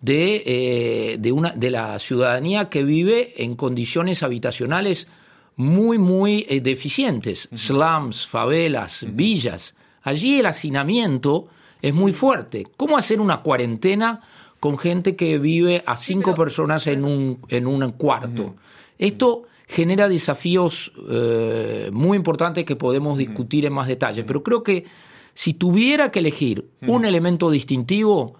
de, 0.02 0.44
eh, 0.46 1.18
de, 1.20 1.32
una, 1.32 1.52
de 1.52 1.72
la 1.72 2.00
ciudadanía 2.00 2.70
que 2.70 2.84
vive 2.84 3.44
en 3.44 3.56
condiciones 3.56 4.24
habitacionales 4.24 5.08
muy, 5.56 5.98
muy 5.98 6.46
eh, 6.48 6.62
deficientes, 6.62 7.50
slums, 7.54 8.26
favelas, 8.26 9.06
villas. 9.10 9.76
Allí 10.04 10.40
el 10.40 10.46
hacinamiento 10.46 11.48
es 11.82 11.94
muy 11.94 12.14
fuerte. 12.14 12.66
¿Cómo 12.78 12.98
hacer 12.98 13.20
una 13.20 13.42
cuarentena 13.42 14.22
con 14.60 14.78
gente 14.78 15.16
que 15.16 15.38
vive 15.38 15.84
a 15.86 15.98
cinco 15.98 16.34
personas 16.34 16.88
en 16.88 17.04
un, 17.04 17.40
en 17.50 17.68
un 17.68 17.90
cuarto? 17.92 18.56
Esto 18.98 19.44
genera 19.68 20.08
desafíos 20.08 20.94
eh, 21.10 21.90
muy 21.92 22.16
importantes 22.18 22.64
que 22.64 22.76
podemos 22.76 23.18
discutir 23.18 23.66
en 23.66 23.74
más 23.74 23.88
detalle, 23.88 24.24
pero 24.24 24.42
creo 24.42 24.64
que 24.64 24.86
si 25.34 25.54
tuviera 25.54 26.10
que 26.10 26.20
elegir 26.20 26.70
un 26.88 27.06
elemento 27.06 27.52
distintivo, 27.52 28.36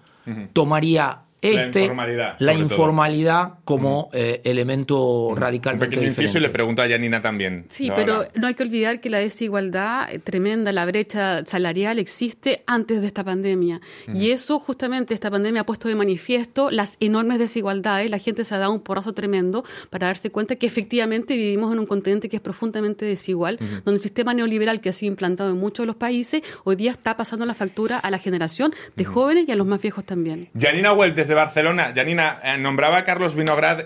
tomaría 0.54 1.24
este, 1.42 1.92
la 2.40 2.54
informalidad, 2.54 3.54
como 3.64 4.10
eh, 4.14 4.42
elemento 4.44 5.34
radical 5.36 5.76
Un 5.76 5.80
pequeño 5.80 6.12
y 6.12 6.40
le 6.40 6.50
pregunto 6.50 6.82
a 6.82 6.90
Janina 6.90 7.22
también. 7.22 7.66
Sí, 7.70 7.92
pero 7.96 8.26
no 8.36 8.48
hay 8.48 8.54
que 8.56 8.64
olvidar 8.64 9.00
que 9.00 9.10
la 9.10 9.20
desigualdad 9.20 10.12
eh, 10.12 10.20
tremenda, 10.20 10.72
la 10.72 10.86
brecha 10.86 11.46
salarial 11.46 12.00
existe 12.00 12.64
antes 12.68 13.02
de 13.02 13.08
esta 13.08 13.24
pandemia. 13.24 13.80
Y 14.14 14.32
eso 14.32 14.60
justamente 14.60 15.14
esta 15.14 15.32
pandemia 15.32 15.62
ha 15.62 15.66
puesto 15.66 15.88
de 15.88 15.96
manifiesto 15.96 16.70
las 16.72 16.98
enormes 17.00 17.40
desigualdades. 17.40 18.10
La 18.10 18.20
gente 18.20 18.44
se 18.44 18.56
ha 18.56 18.58
dado 18.58 18.72
un 18.72 18.80
porrazo 18.80 19.14
tremendo 19.14 19.64
para 19.90 20.08
darse 20.08 20.30
cuenta 20.32 20.56
que 20.56 20.66
efectivamente 20.66 21.36
vivimos 21.36 21.72
en 21.72 21.80
un 21.80 21.86
continente 21.86 22.30
que 22.30 22.38
es 22.38 22.42
profundamente 22.42 23.06
desigual, 23.06 23.58
donde 23.60 23.94
el 23.94 24.00
sistema 24.00 24.34
neoliberal 24.34 24.82
que 24.82 24.90
ha 24.90 24.94
sido 24.94 25.12
implantado 25.12 25.52
en 25.52 25.58
muchos 25.58 25.84
de 25.84 25.88
los 25.88 25.96
países 25.96 26.42
hoy 26.64 26.76
día 26.76 26.92
está 26.92 27.16
pasando 27.16 27.46
la 27.46 27.54
factura 27.54 27.98
a 27.98 28.12
la 28.12 28.18
generación 28.18 28.74
de 28.96 29.06
jóvenes 29.06 29.46
y 29.48 29.52
a 29.52 29.56
los 29.56 29.68
más 29.68 29.82
viejos 29.82 30.04
también. 30.06 30.50
Janina 30.60 30.94
Hueltes 30.94 31.29
de 31.30 31.36
Barcelona. 31.36 31.94
Janina, 31.96 32.42
eh, 32.44 32.58
nombraba 32.58 32.98
a 32.98 33.06
Carlos 33.06 33.36
Vinograd 33.36 33.86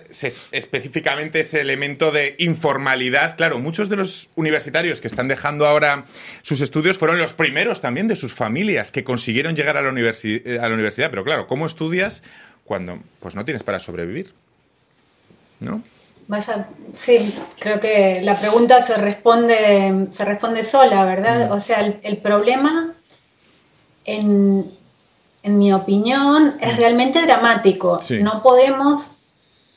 específicamente 0.52 1.42
ese 1.42 1.62
elemento 1.62 2.12
de 2.12 2.36
informalidad. 2.40 3.38
Claro, 3.38 3.60
muchos 3.60 3.90
de 3.90 3.98
los 3.98 4.32
universitarios 4.36 5.00
que 5.00 5.08
están 5.08 5.28
dejando 5.28 5.68
ahora 5.68 6.06
sus 6.42 6.62
estudios 6.62 6.98
fueron 6.98 7.20
los 7.20 7.34
primeros 7.34 7.82
también 7.82 8.08
de 8.08 8.16
sus 8.16 8.34
familias 8.34 8.90
que 8.90 9.04
consiguieron 9.04 9.56
llegar 9.56 9.78
a 9.78 9.84
la, 9.84 9.90
eh, 9.92 10.60
a 10.60 10.68
la 10.68 10.74
universidad. 10.74 11.12
Pero 11.12 11.24
claro, 11.24 11.46
¿cómo 11.46 11.68
estudias 11.68 12.24
cuando 12.66 12.98
pues 13.20 13.36
no 13.36 13.46
tienes 13.46 13.62
para 13.62 13.80
sobrevivir? 13.80 14.34
¿No? 15.60 15.84
Vaya, 16.28 16.68
sí, 16.94 17.36
creo 17.60 17.80
que 17.80 18.22
la 18.24 18.40
pregunta 18.40 18.82
se 18.82 18.96
responde, 18.98 20.08
se 20.10 20.26
responde 20.26 20.64
sola, 20.64 21.06
¿verdad? 21.06 21.50
Mm. 21.50 21.52
O 21.52 21.60
sea, 21.60 21.94
el 22.02 22.18
problema 22.18 22.94
en, 24.06 24.72
en 25.44 25.58
mi 25.58 25.74
opinión, 25.74 26.56
es 26.60 26.76
mm. 26.76 26.78
realmente 26.78 27.22
dramático. 27.22 28.02
No 28.22 28.42
podemos 28.42 29.24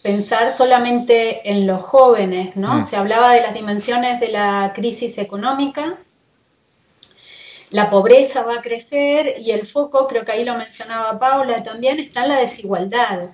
pensar 0.02 0.52
solamente 0.52 1.50
en 1.50 1.66
los 1.66 1.82
jóvenes, 1.82 2.54
¿no? 2.56 2.74
Mm. 2.74 2.82
Se 2.82 2.96
hablaba 2.96 3.34
de 3.34 3.42
las 3.42 3.52
dimensiones 3.52 4.20
de 4.20 4.28
la 4.28 4.72
crisis 4.74 5.18
económica, 5.18 5.98
la 7.70 7.90
pobreza 7.90 8.44
va 8.44 8.54
a 8.54 8.62
crecer 8.62 9.34
y 9.40 9.50
el 9.50 9.66
foco, 9.66 10.06
creo 10.06 10.24
que 10.24 10.32
ahí 10.32 10.44
lo 10.44 10.54
mencionaba 10.54 11.18
Paula 11.18 11.62
también, 11.64 11.98
está 11.98 12.22
en 12.22 12.28
la 12.28 12.36
desigualdad. 12.36 13.30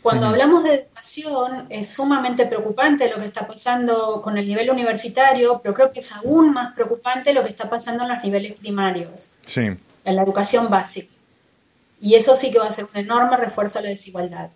Cuando 0.00 0.28
hablamos 0.28 0.64
de 0.64 0.76
educación, 0.76 1.66
es 1.68 1.92
sumamente 1.92 2.46
preocupante 2.46 3.10
lo 3.10 3.18
que 3.18 3.26
está 3.26 3.46
pasando 3.46 4.22
con 4.22 4.38
el 4.38 4.48
nivel 4.48 4.70
universitario, 4.70 5.60
pero 5.62 5.74
creo 5.74 5.90
que 5.90 6.00
es 6.00 6.10
aún 6.16 6.54
más 6.54 6.72
preocupante 6.72 7.34
lo 7.34 7.42
que 7.42 7.50
está 7.50 7.68
pasando 7.68 8.04
en 8.04 8.08
los 8.14 8.24
niveles 8.24 8.54
primarios, 8.58 9.32
sí. 9.44 9.60
en 9.60 10.16
la 10.16 10.22
educación 10.22 10.70
básica. 10.70 11.12
Y 12.00 12.14
eso 12.14 12.34
sí 12.34 12.50
que 12.50 12.58
va 12.58 12.66
a 12.66 12.72
ser 12.72 12.86
un 12.92 13.00
enorme 13.00 13.36
refuerzo 13.36 13.78
a 13.78 13.82
la 13.82 13.88
desigualdad. 13.88 14.50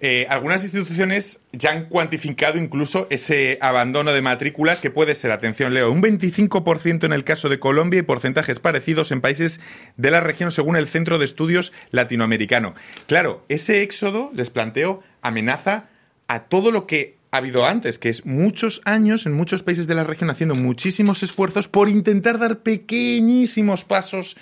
Eh, 0.00 0.26
algunas 0.28 0.62
instituciones 0.62 1.40
ya 1.52 1.70
han 1.70 1.86
cuantificado 1.86 2.58
incluso 2.58 3.06
ese 3.08 3.56
abandono 3.62 4.12
de 4.12 4.20
matrículas 4.20 4.82
que 4.82 4.90
puede 4.90 5.14
ser, 5.14 5.30
atención 5.30 5.72
Leo, 5.72 5.90
un 5.90 6.02
25% 6.02 7.04
en 7.04 7.12
el 7.14 7.24
caso 7.24 7.48
de 7.48 7.58
Colombia 7.58 8.00
y 8.00 8.02
porcentajes 8.02 8.58
parecidos 8.58 9.12
en 9.12 9.22
países 9.22 9.60
de 9.96 10.10
la 10.10 10.20
región 10.20 10.52
según 10.52 10.76
el 10.76 10.88
Centro 10.88 11.18
de 11.18 11.24
Estudios 11.24 11.72
Latinoamericano. 11.90 12.74
Claro, 13.06 13.42
ese 13.48 13.82
éxodo, 13.82 14.30
les 14.34 14.50
planteo, 14.50 15.02
amenaza 15.22 15.88
a 16.28 16.40
todo 16.44 16.70
lo 16.70 16.86
que 16.86 17.16
ha 17.30 17.38
habido 17.38 17.64
antes, 17.64 17.98
que 17.98 18.08
es 18.08 18.26
muchos 18.26 18.82
años 18.84 19.24
en 19.24 19.32
muchos 19.32 19.62
países 19.62 19.86
de 19.86 19.94
la 19.94 20.04
región 20.04 20.30
haciendo 20.30 20.54
muchísimos 20.54 21.22
esfuerzos 21.22 21.68
por 21.68 21.88
intentar 21.88 22.38
dar 22.38 22.58
pequeñísimos 22.58 23.84
pasos 23.84 24.36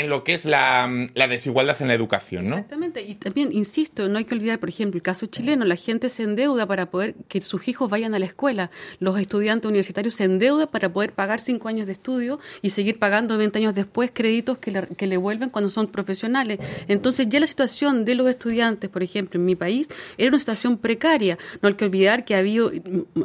en 0.00 0.08
lo 0.08 0.24
que 0.24 0.34
es 0.34 0.44
la, 0.44 0.88
desigualdad 1.28 1.76
en 1.80 1.88
la 1.88 1.94
educación, 1.94 2.48
¿no? 2.48 2.56
Exactamente, 2.56 3.02
y 3.02 3.14
también, 3.14 3.52
insisto, 3.52 4.08
no 4.08 4.18
hay 4.18 4.24
que 4.24 4.34
olvidar, 4.34 4.58
por 4.58 4.68
ejemplo, 4.68 4.98
el 4.98 5.02
caso 5.02 5.26
chileno, 5.26 5.64
la 5.64 5.76
gente 5.76 6.08
se 6.08 6.22
endeuda 6.22 6.66
para 6.66 6.90
poder 6.90 7.14
que 7.28 7.40
sus 7.40 7.68
hijos 7.68 7.90
vayan 7.90 8.14
a 8.14 8.18
la 8.18 8.26
escuela, 8.26 8.70
los 8.98 9.18
estudiantes 9.18 9.68
universitarios 9.68 10.14
se 10.14 10.24
endeudan 10.24 10.68
para 10.68 10.92
poder 10.92 11.12
pagar 11.12 11.40
cinco 11.40 11.68
años 11.68 11.86
de 11.86 11.92
estudio 11.92 12.40
y 12.62 12.70
seguir 12.70 12.98
pagando 12.98 13.38
20 13.38 13.58
años 13.58 13.74
después 13.74 14.10
créditos 14.12 14.58
que 14.58 14.70
le, 14.70 14.86
que 14.88 15.06
le 15.06 15.16
vuelven 15.16 15.50
cuando 15.50 15.70
son 15.70 15.86
profesionales. 15.88 16.58
Entonces 16.88 17.28
ya 17.28 17.40
la 17.40 17.46
situación 17.46 18.04
de 18.04 18.14
los 18.14 18.28
estudiantes, 18.28 18.90
por 18.90 19.02
ejemplo, 19.02 19.38
en 19.38 19.46
mi 19.46 19.56
país, 19.56 19.88
era 20.18 20.30
una 20.30 20.38
situación 20.38 20.78
precaria. 20.78 21.38
No 21.62 21.68
hay 21.68 21.74
que 21.74 21.84
olvidar 21.84 22.24
que 22.24 22.34
ha 22.34 22.38
habido 22.38 22.72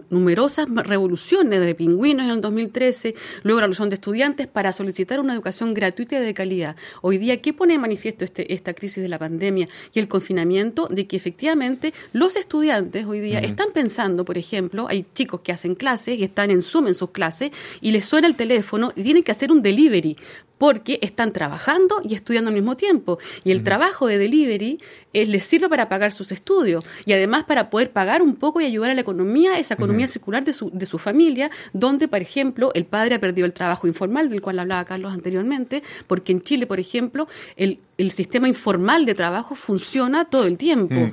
numerosas 0.10 0.70
revoluciones 0.70 1.60
de 1.60 1.76
pingüinos 1.76 2.26
en 2.26 2.32
el 2.32 2.42
2013, 2.42 3.16
luego 3.44 3.60
la 3.60 3.68
revolución 3.68 3.90
de 3.90 3.96
estudiantes 3.96 4.48
para 4.48 4.72
solicitar 4.72 5.20
una 5.20 5.34
educación 5.34 5.74
gratuita 5.74 6.18
y 6.18 6.22
de 6.22 6.34
calidad 6.34 6.59
Hoy 7.02 7.18
día, 7.18 7.42
¿qué 7.42 7.54
pone 7.54 7.74
de 7.74 7.80
manifiesto 7.80 8.26
este, 8.26 8.54
esta 8.54 8.74
crisis 8.74 9.02
de 9.02 9.10
la 9.10 9.20
pandemia 9.20 9.68
y 9.94 10.00
el 10.00 10.08
confinamiento? 10.08 10.88
De 10.88 11.08
que 11.08 11.18
efectivamente 11.18 11.94
los 12.14 12.36
estudiantes 12.36 13.06
hoy 13.06 13.20
día 13.20 13.40
están 13.40 13.68
pensando, 13.74 14.26
por 14.26 14.38
ejemplo, 14.38 14.88
hay 14.90 15.06
chicos 15.14 15.42
que 15.42 15.52
hacen 15.52 15.76
clases 15.76 16.18
y 16.18 16.24
están 16.24 16.52
en 16.52 16.62
Zoom 16.62 16.88
en 16.88 16.96
sus 16.96 17.12
clases 17.12 17.52
y 17.82 17.92
les 17.92 18.06
suena 18.06 18.28
el 18.28 18.36
teléfono 18.36 18.92
y 18.96 19.04
tienen 19.04 19.24
que 19.24 19.32
hacer 19.32 19.52
un 19.52 19.62
delivery 19.62 20.18
porque 20.60 21.00
están 21.02 21.32
trabajando 21.32 22.02
y 22.04 22.14
estudiando 22.14 22.50
al 22.50 22.54
mismo 22.54 22.78
tiempo. 22.78 23.18
Y 23.44 23.52
el 23.52 23.64
trabajo 23.64 24.06
de 24.06 24.20
delivery 24.20 24.80
eh, 25.14 25.26
les 25.26 25.44
sirve 25.44 25.70
para 25.70 25.90
pagar 25.90 26.12
sus 26.12 26.32
estudios 26.32 26.86
y 27.06 27.14
además 27.14 27.46
para 27.46 27.72
poder 27.72 27.92
pagar 27.92 28.22
un 28.22 28.36
poco 28.36 28.62
y 28.62 28.66
ayudar 28.66 28.92
a 28.92 28.94
la 28.94 29.02
economía, 29.02 29.58
esa 29.58 29.74
economía 29.74 30.08
circular 30.08 30.44
de 30.44 30.54
su, 30.54 30.70
de 30.72 30.86
su 30.86 31.00
familia, 31.00 31.50
donde, 31.74 32.08
por 32.08 32.22
ejemplo, 32.22 32.72
el 32.76 32.86
padre 32.86 33.16
ha 33.16 33.20
perdido 33.20 33.46
el 33.48 33.54
trabajo 33.54 33.88
informal, 33.88 34.30
del 34.30 34.42
cual 34.42 34.60
hablaba 34.60 34.86
Carlos 34.86 35.14
anteriormente, 35.14 35.82
porque 36.06 36.34
en 36.34 36.42
Chile, 36.42 36.68
por 36.68 36.80
ejemplo, 36.80 37.28
el, 37.56 37.80
el 38.00 38.12
sistema 38.12 38.48
informal 38.48 39.06
de 39.06 39.14
trabajo 39.14 39.56
funciona 39.56 40.30
todo 40.30 40.46
el 40.46 40.58
tiempo. 40.58 41.12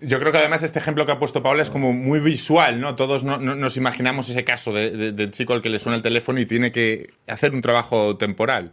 Yo 0.00 0.20
creo 0.20 0.30
que 0.30 0.38
además 0.38 0.62
este 0.62 0.78
ejemplo 0.78 1.04
que 1.04 1.10
ha 1.10 1.18
puesto 1.18 1.42
Paula 1.42 1.62
es 1.62 1.70
como 1.70 1.92
muy 1.92 2.20
visual, 2.20 2.80
¿no? 2.80 2.94
Todos 2.94 3.24
no, 3.24 3.38
nos 3.38 3.76
imaginamos 3.76 4.28
ese 4.28 4.44
caso 4.44 4.72
del 4.72 5.30
chico 5.32 5.52
al 5.52 5.62
que 5.62 5.68
le 5.68 5.80
suena 5.80 5.96
el 5.96 6.02
teléfono 6.02 6.38
y 6.38 6.46
tiene 6.46 6.70
que 6.70 7.10
hacer 7.26 7.52
un 7.52 7.60
trabajo 7.60 8.16
temporal. 8.16 8.70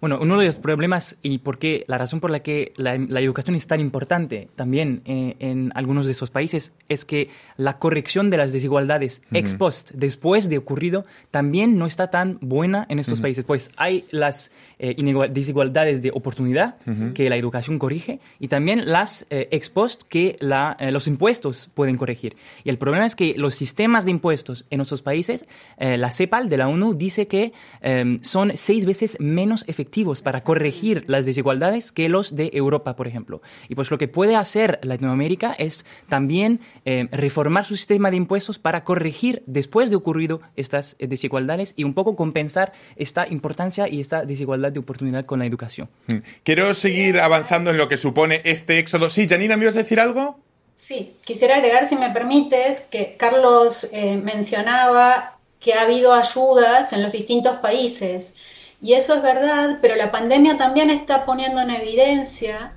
Bueno, 0.00 0.18
uno 0.20 0.38
de 0.38 0.46
los 0.46 0.58
problemas 0.58 1.16
y 1.22 1.38
por 1.38 1.58
qué 1.58 1.84
la 1.88 1.96
razón 1.96 2.20
por 2.20 2.30
la 2.30 2.40
que 2.40 2.72
la, 2.76 2.94
educación 2.94 3.56
es 3.56 3.66
tan 3.66 3.80
importante 3.80 4.48
también 4.54 5.00
eh, 5.06 5.36
en 5.38 5.72
algunos 5.74 6.06
de 6.06 6.12
esos 6.12 6.30
países 6.30 6.72
es 6.88 7.04
que 7.04 7.30
la 7.56 7.78
corrección 7.78 8.28
de 8.28 8.36
las 8.36 8.52
desigualdades 8.52 9.22
ex 9.32 9.54
post, 9.54 9.92
después 9.92 10.48
de 10.48 10.58
ocurrido, 10.58 11.06
también 11.30 11.78
no 11.78 11.86
está 11.86 12.10
tan 12.10 12.38
buena 12.40 12.86
en 12.88 12.98
estos 12.98 13.20
países. 13.20 13.44
Pues 13.44 13.70
hay 13.76 14.04
las 14.10 14.50
eh, 14.78 14.94
desigualdades 15.30 16.02
de 16.02 16.10
oportunidad 16.10 16.76
que 17.14 17.30
la 17.30 17.36
educación 17.36 17.78
corrige 17.78 18.20
y 18.38 18.48
también 18.48 18.90
las 18.90 19.26
eh, 19.30 19.48
ex 19.50 19.70
post 19.70 20.02
que 20.08 20.36
la, 20.40 20.76
los 20.92 21.06
impuestos 21.06 21.70
pueden 21.74 21.96
corregir. 21.96 22.36
Y 22.64 22.68
el 22.70 22.78
problema 22.78 23.06
es 23.06 23.16
que 23.16 23.34
los 23.36 23.54
sistemas 23.54 24.04
de 24.04 24.10
impuestos 24.10 24.66
en 24.70 24.78
nuestros 24.78 25.02
países, 25.02 25.46
la 25.78 26.10
CEPAL 26.10 26.48
de 26.48 26.56
la 26.58 26.68
ONU 26.68 26.94
dice 26.94 27.26
que 27.26 27.52
son 28.22 28.52
seis 28.54 28.84
veces 28.84 29.16
menos 29.20 29.64
efectivos 29.66 29.85
para 30.22 30.42
corregir 30.42 31.04
las 31.06 31.24
desigualdades 31.24 31.92
que 31.92 32.08
los 32.08 32.34
de 32.34 32.50
Europa, 32.52 32.96
por 32.96 33.06
ejemplo. 33.06 33.40
Y 33.68 33.74
pues 33.74 33.90
lo 33.90 33.98
que 33.98 34.08
puede 34.08 34.36
hacer 34.36 34.78
Latinoamérica 34.82 35.54
es 35.58 35.86
también 36.08 36.60
eh, 36.84 37.08
reformar 37.12 37.64
su 37.64 37.76
sistema 37.76 38.10
de 38.10 38.16
impuestos 38.16 38.58
para 38.58 38.84
corregir 38.84 39.42
después 39.46 39.90
de 39.90 39.96
ocurrido 39.96 40.40
estas 40.56 40.96
eh, 40.98 41.06
desigualdades 41.06 41.72
y 41.76 41.84
un 41.84 41.94
poco 41.94 42.16
compensar 42.16 42.72
esta 42.96 43.26
importancia 43.28 43.88
y 43.88 44.00
esta 44.00 44.24
desigualdad 44.24 44.72
de 44.72 44.80
oportunidad 44.80 45.24
con 45.24 45.38
la 45.38 45.46
educación. 45.46 45.88
Mm. 46.08 46.16
Quiero 46.42 46.74
seguir 46.74 47.18
avanzando 47.20 47.70
en 47.70 47.78
lo 47.78 47.88
que 47.88 47.96
supone 47.96 48.42
este 48.44 48.78
éxodo. 48.78 49.10
Sí, 49.10 49.26
Janina, 49.28 49.56
¿me 49.56 49.64
ibas 49.64 49.76
a 49.76 49.80
decir 49.80 50.00
algo? 50.00 50.38
Sí, 50.74 51.14
quisiera 51.24 51.56
agregar, 51.56 51.86
si 51.86 51.96
me 51.96 52.10
permites, 52.10 52.82
que 52.82 53.16
Carlos 53.16 53.88
eh, 53.92 54.18
mencionaba 54.18 55.36
que 55.58 55.74
ha 55.74 55.82
habido 55.82 56.12
ayudas 56.12 56.92
en 56.92 57.02
los 57.02 57.12
distintos 57.12 57.56
países. 57.56 58.34
Y 58.80 58.94
eso 58.94 59.14
es 59.14 59.22
verdad, 59.22 59.78
pero 59.80 59.96
la 59.96 60.10
pandemia 60.10 60.58
también 60.58 60.90
está 60.90 61.24
poniendo 61.24 61.60
en 61.60 61.70
evidencia 61.70 62.72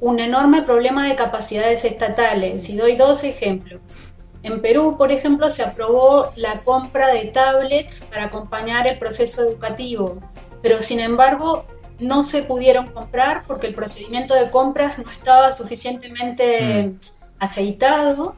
un 0.00 0.20
enorme 0.20 0.62
problema 0.62 1.08
de 1.08 1.14
capacidades 1.14 1.84
estatales. 1.84 2.68
Y 2.68 2.76
doy 2.76 2.96
dos 2.96 3.24
ejemplos. 3.24 3.98
En 4.42 4.60
Perú, 4.60 4.96
por 4.98 5.10
ejemplo, 5.10 5.48
se 5.48 5.62
aprobó 5.62 6.30
la 6.36 6.60
compra 6.60 7.08
de 7.08 7.26
tablets 7.26 8.02
para 8.02 8.24
acompañar 8.24 8.86
el 8.86 8.98
proceso 8.98 9.40
educativo, 9.40 10.18
pero 10.60 10.82
sin 10.82 11.00
embargo 11.00 11.64
no 11.98 12.22
se 12.22 12.42
pudieron 12.42 12.88
comprar 12.88 13.44
porque 13.46 13.68
el 13.68 13.74
procedimiento 13.74 14.34
de 14.34 14.50
compras 14.50 14.98
no 14.98 15.10
estaba 15.10 15.52
suficientemente 15.52 16.88
mm. 16.88 16.98
aceitado 17.38 18.34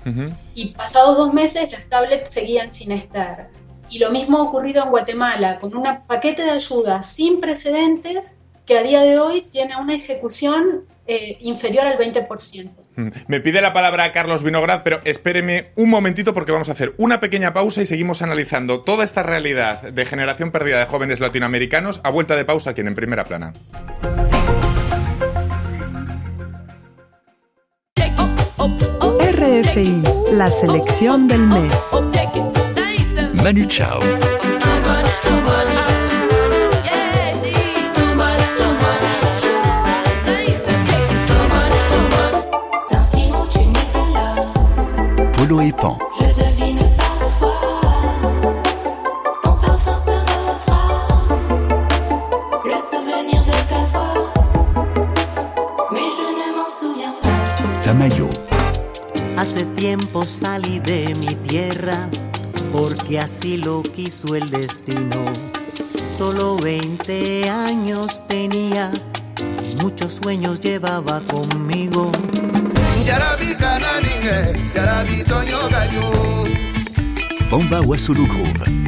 y 0.55 0.69
pasados 0.69 1.17
dos 1.17 1.33
meses 1.33 1.73
las 1.73 1.87
tablets 1.87 2.31
seguían 2.31 2.71
sin 2.71 2.93
estar. 2.93 3.49
Y 3.91 3.99
lo 3.99 4.11
mismo 4.11 4.39
ha 4.39 4.43
ocurrido 4.43 4.85
en 4.85 4.91
Guatemala, 4.91 5.59
con 5.59 5.77
un 5.77 5.85
paquete 6.07 6.43
de 6.43 6.51
ayuda 6.51 7.03
sin 7.03 7.41
precedentes 7.41 8.35
que 8.67 8.77
a 8.79 8.83
día 8.83 9.01
de 9.03 9.19
hoy 9.19 9.43
tiene 9.43 9.77
una 9.77 9.95
ejecución 9.95 10.85
eh, 11.07 11.39
inferior 11.41 11.87
al 11.87 11.99
20%. 11.99 12.71
Mm. 12.97 13.09
Me 13.29 13.41
pide 13.41 13.63
la 13.63 13.73
palabra 13.73 14.11
Carlos 14.11 14.43
Vinograd, 14.43 14.83
pero 14.83 15.01
espéreme 15.05 15.71
un 15.77 15.89
momentito 15.89 16.35
porque 16.35 16.51
vamos 16.51 16.69
a 16.69 16.73
hacer 16.73 16.95
una 16.99 17.21
pequeña 17.21 17.53
pausa 17.53 17.81
y 17.81 17.87
seguimos 17.87 18.23
analizando 18.23 18.83
toda 18.83 19.05
esta 19.05 19.23
realidad 19.23 19.83
de 19.83 20.05
generación 20.05 20.51
perdida 20.51 20.81
de 20.81 20.87
jóvenes 20.87 21.21
latinoamericanos 21.21 22.01
a 22.03 22.11
vuelta 22.11 22.35
de 22.35 22.45
pausa 22.45 22.71
aquí 22.71 22.81
en 22.81 22.95
Primera 22.95 23.25
Plana. 23.25 23.53
RFI, 29.47 30.03
la 30.33 30.51
selección 30.51 31.29
del 31.29 31.47
mes. 31.47 31.73
Manu 33.43 33.67
Chao. 33.69 34.01
Polo 45.37 45.61
épan. 45.61 45.99
Je 46.19 46.27
devine 46.27 46.81
parfois. 46.97 47.61
Ton 49.43 49.53
profin 49.53 49.97
se 49.97 50.11
retrouve. 50.11 51.39
Le 52.65 52.79
souvenir 52.91 53.45
de 53.45 53.57
ta 53.69 53.81
voix. 53.93 54.33
Mais 55.93 56.09
je 56.19 56.27
ne 56.39 56.47
m'en 56.57 56.69
souviens 56.69 57.15
pas. 57.23 57.81
Ta 57.83 57.93
maillot. 57.95 58.31
À 59.37 59.45
ce 59.45 59.61
tempo 59.61 60.25
sali 60.25 60.81
de 60.81 61.17
mi 61.21 61.37
tierra. 61.47 61.99
Porque 62.77 63.19
así 63.19 63.57
lo 63.57 63.83
quiso 63.83 64.37
el 64.37 64.51
destino. 64.51 65.25
Solo 66.19 66.57
20 66.59 67.49
años 67.49 68.23
tenía, 68.29 68.91
muchos 69.83 70.21
sueños 70.23 70.61
llevaba 70.61 71.21
conmigo. 71.21 72.13
Bomba 77.51 77.81
Wasulu 77.81 78.27
Groove. 78.27 78.87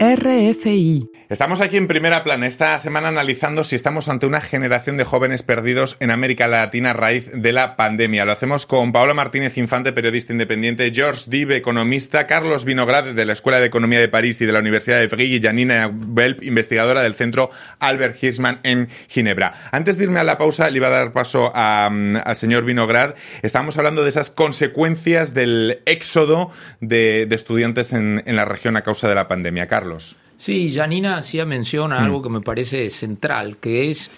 RFI 0.00 1.19
Estamos 1.30 1.60
aquí 1.60 1.76
en 1.76 1.86
primera 1.86 2.24
plana 2.24 2.48
esta 2.48 2.76
semana 2.80 3.06
analizando 3.06 3.62
si 3.62 3.76
estamos 3.76 4.08
ante 4.08 4.26
una 4.26 4.40
generación 4.40 4.96
de 4.96 5.04
jóvenes 5.04 5.44
perdidos 5.44 5.96
en 6.00 6.10
América 6.10 6.48
Latina 6.48 6.90
a 6.90 6.92
raíz 6.92 7.30
de 7.32 7.52
la 7.52 7.76
pandemia. 7.76 8.24
Lo 8.24 8.32
hacemos 8.32 8.66
con 8.66 8.90
Paola 8.90 9.14
Martínez 9.14 9.56
Infante, 9.56 9.92
periodista 9.92 10.32
independiente, 10.32 10.90
George 10.92 11.26
Dive, 11.28 11.56
economista, 11.56 12.26
Carlos 12.26 12.64
Vinograd 12.64 13.14
de 13.14 13.24
la 13.24 13.32
Escuela 13.32 13.60
de 13.60 13.66
Economía 13.66 14.00
de 14.00 14.08
París 14.08 14.40
y 14.40 14.44
de 14.44 14.50
la 14.50 14.58
Universidad 14.58 14.98
de 14.98 15.08
Free 15.08 15.36
y 15.36 15.40
Janina 15.40 15.88
Belp, 15.92 16.42
investigadora 16.42 17.00
del 17.00 17.14
Centro 17.14 17.50
Albert 17.78 18.20
Hirschman 18.20 18.58
en 18.64 18.88
Ginebra. 19.06 19.52
Antes 19.70 19.98
de 19.98 20.04
irme 20.06 20.18
a 20.18 20.24
la 20.24 20.36
pausa, 20.36 20.68
le 20.68 20.78
iba 20.78 20.88
a 20.88 20.90
dar 20.90 21.12
paso 21.12 21.52
mm, 21.54 22.16
al 22.24 22.36
señor 22.36 22.64
Vinograd. 22.64 23.14
Estamos 23.42 23.78
hablando 23.78 24.02
de 24.02 24.08
esas 24.08 24.30
consecuencias 24.30 25.32
del 25.32 25.80
éxodo 25.86 26.50
de, 26.80 27.28
estudiantes 27.30 27.92
en 27.92 28.20
la 28.26 28.46
región 28.46 28.76
a 28.76 28.82
causa 28.82 29.08
de 29.08 29.14
la 29.14 29.28
pandemia. 29.28 29.68
Carlos. 29.68 30.16
Sí, 30.40 30.72
Janina 30.72 31.18
hacía 31.18 31.44
mención 31.44 31.92
a 31.92 32.02
algo 32.04 32.22
que 32.22 32.30
me 32.30 32.40
parece 32.40 32.88
central, 32.88 33.58
que 33.58 33.90
es 33.90 34.10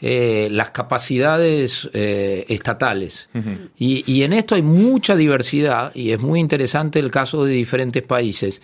eh, 0.00 0.46
las 0.52 0.70
capacidades 0.70 1.90
eh, 1.92 2.44
estatales. 2.48 3.28
y, 3.76 4.04
y 4.06 4.22
en 4.22 4.32
esto 4.34 4.54
hay 4.54 4.62
mucha 4.62 5.16
diversidad 5.16 5.92
y 5.94 6.12
es 6.12 6.20
muy 6.20 6.38
interesante 6.38 7.00
el 7.00 7.10
caso 7.10 7.44
de 7.44 7.54
diferentes 7.54 8.04
países. 8.04 8.62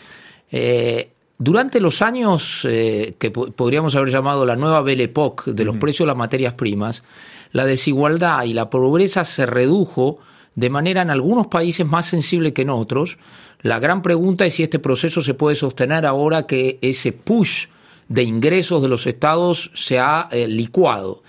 Eh, 0.53 1.11
durante 1.37 1.81
los 1.81 2.01
años 2.01 2.65
eh, 2.65 3.15
que 3.19 3.31
po- 3.33 3.51
podríamos 3.51 3.97
haber 3.97 4.11
llamado 4.11 4.47
la 4.47 4.55
nueva 4.55 4.81
Belle 4.83 5.05
Époque 5.05 5.51
de 5.53 5.65
los 5.65 5.77
precios 5.79 6.05
de 6.05 6.09
las 6.13 6.17
materias 6.17 6.53
primas, 6.55 7.03
la 7.51 7.65
desigualdad 7.65 8.45
y 8.45 8.53
la 8.53 8.71
pobreza 8.71 9.25
se 9.25 9.47
redujo 9.47 10.19
de 10.61 10.69
manera 10.69 11.01
en 11.01 11.09
algunos 11.09 11.47
países 11.47 11.87
más 11.87 12.05
sensible 12.05 12.53
que 12.53 12.63
en 12.63 12.69
otros. 12.69 13.17
La 13.63 13.79
gran 13.79 14.03
pregunta 14.03 14.45
es 14.45 14.55
si 14.55 14.63
este 14.63 14.79
proceso 14.79 15.23
se 15.23 15.33
puede 15.33 15.57
sostener 15.57 16.05
ahora 16.05 16.47
que 16.47 16.79
ese 16.83 17.13
push 17.13 17.69
de 18.09 18.25
ingresos 18.25 18.83
de 18.83 18.89
los 18.89 19.07
estados 19.07 19.71
se 19.75 19.99
ha 19.99 20.29
eh, 20.31 20.47
licuado. 20.47 21.23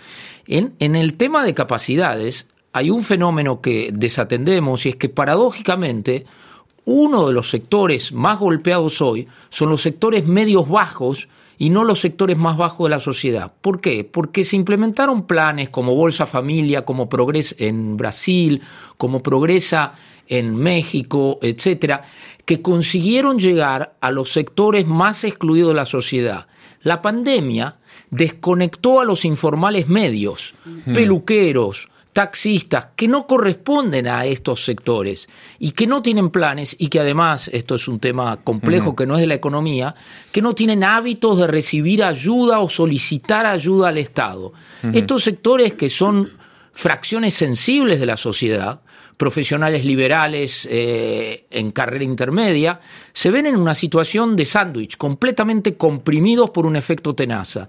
En, 0.48 0.74
en 0.80 0.98
el 0.98 1.14
tema 1.14 1.46
de 1.46 1.54
capacidades 1.54 2.48
hay 2.74 2.90
un 2.90 3.06
fenómeno 3.06 3.62
que 3.62 3.92
desatendemos 3.94 4.86
y 4.86 4.90
es 4.90 4.96
que 4.98 5.08
paradójicamente 5.08 6.26
uno 6.84 7.26
de 7.26 7.34
los 7.34 7.50
sectores 7.50 8.12
más 8.12 8.38
golpeados 8.38 9.02
hoy 9.02 9.30
son 9.50 9.70
los 9.70 9.82
sectores 9.82 10.26
medios 10.26 10.68
bajos 10.68 11.30
y 11.62 11.70
no 11.70 11.84
los 11.84 12.00
sectores 12.00 12.40
más 12.40 12.58
bajos 12.58 12.86
de 12.86 12.90
la 12.90 13.00
sociedad. 13.00 13.54
¿Por 13.62 13.82
qué? 13.82 14.04
Porque 14.04 14.44
se 14.44 14.56
implementaron 14.56 15.28
planes 15.28 15.70
como 15.70 15.96
Bolsa 15.96 16.26
Familia, 16.26 16.86
como 16.86 17.08
Progresa 17.08 17.54
en 17.60 17.98
Brasil, 17.98 18.64
como 18.98 19.22
Progresa 19.22 19.94
en 20.28 20.56
México, 20.56 21.38
etcétera, 21.40 22.02
que 22.46 22.64
consiguieron 22.64 23.38
llegar 23.38 23.94
a 24.02 24.10
los 24.10 24.32
sectores 24.32 24.88
más 24.88 25.24
excluidos 25.24 25.70
de 25.70 25.76
la 25.76 25.86
sociedad. 25.86 26.48
La 26.82 27.04
pandemia 27.04 27.76
desconectó 28.10 29.00
a 29.00 29.06
los 29.06 29.24
informales 29.24 29.88
medios, 29.88 30.56
peluqueros, 30.96 31.90
taxistas 32.14 32.88
que 32.96 33.08
no 33.08 33.26
corresponden 33.26 34.08
a 34.08 34.26
estos 34.26 34.66
sectores 34.66 35.30
y 35.60 35.72
que 35.72 35.88
no 35.88 36.02
tienen 36.02 36.30
planes 36.30 36.76
y 36.78 36.88
que 36.88 37.00
además, 37.00 37.50
esto 37.54 37.76
es 37.76 37.88
un 37.88 38.00
tema 38.00 38.38
complejo 38.44 38.96
que 38.96 39.06
no 39.06 39.16
es 39.16 39.22
de 39.22 39.28
la 39.28 39.36
economía, 39.36 39.96
que 40.32 40.42
no 40.42 40.54
tienen 40.54 40.84
hábitos 40.84 41.38
de 41.38 41.48
recibir 41.48 42.04
ayuda 42.04 42.60
o 42.60 42.70
solicitar 42.70 43.46
ayuda 43.46 43.90
al 43.90 43.98
Estado. 43.98 44.54
Estos 44.94 45.24
sectores 45.24 45.74
que 45.74 45.90
son 45.90 46.30
fracciones 46.74 47.34
sensibles 47.34 48.00
de 48.00 48.06
la 48.06 48.18
sociedad, 48.18 48.82
profesionales 49.16 49.86
liberales 49.86 50.68
eh, 50.70 51.46
en 51.52 51.72
carrera 51.72 52.04
intermedia, 52.04 52.82
se 53.14 53.30
ven 53.30 53.46
en 53.46 53.56
una 53.56 53.76
situación 53.76 54.36
de 54.36 54.46
sándwich, 54.46 54.98
completamente 54.98 55.76
comprimidos 55.76 56.50
por 56.50 56.66
un 56.66 56.76
efecto 56.76 57.14
tenaza. 57.14 57.68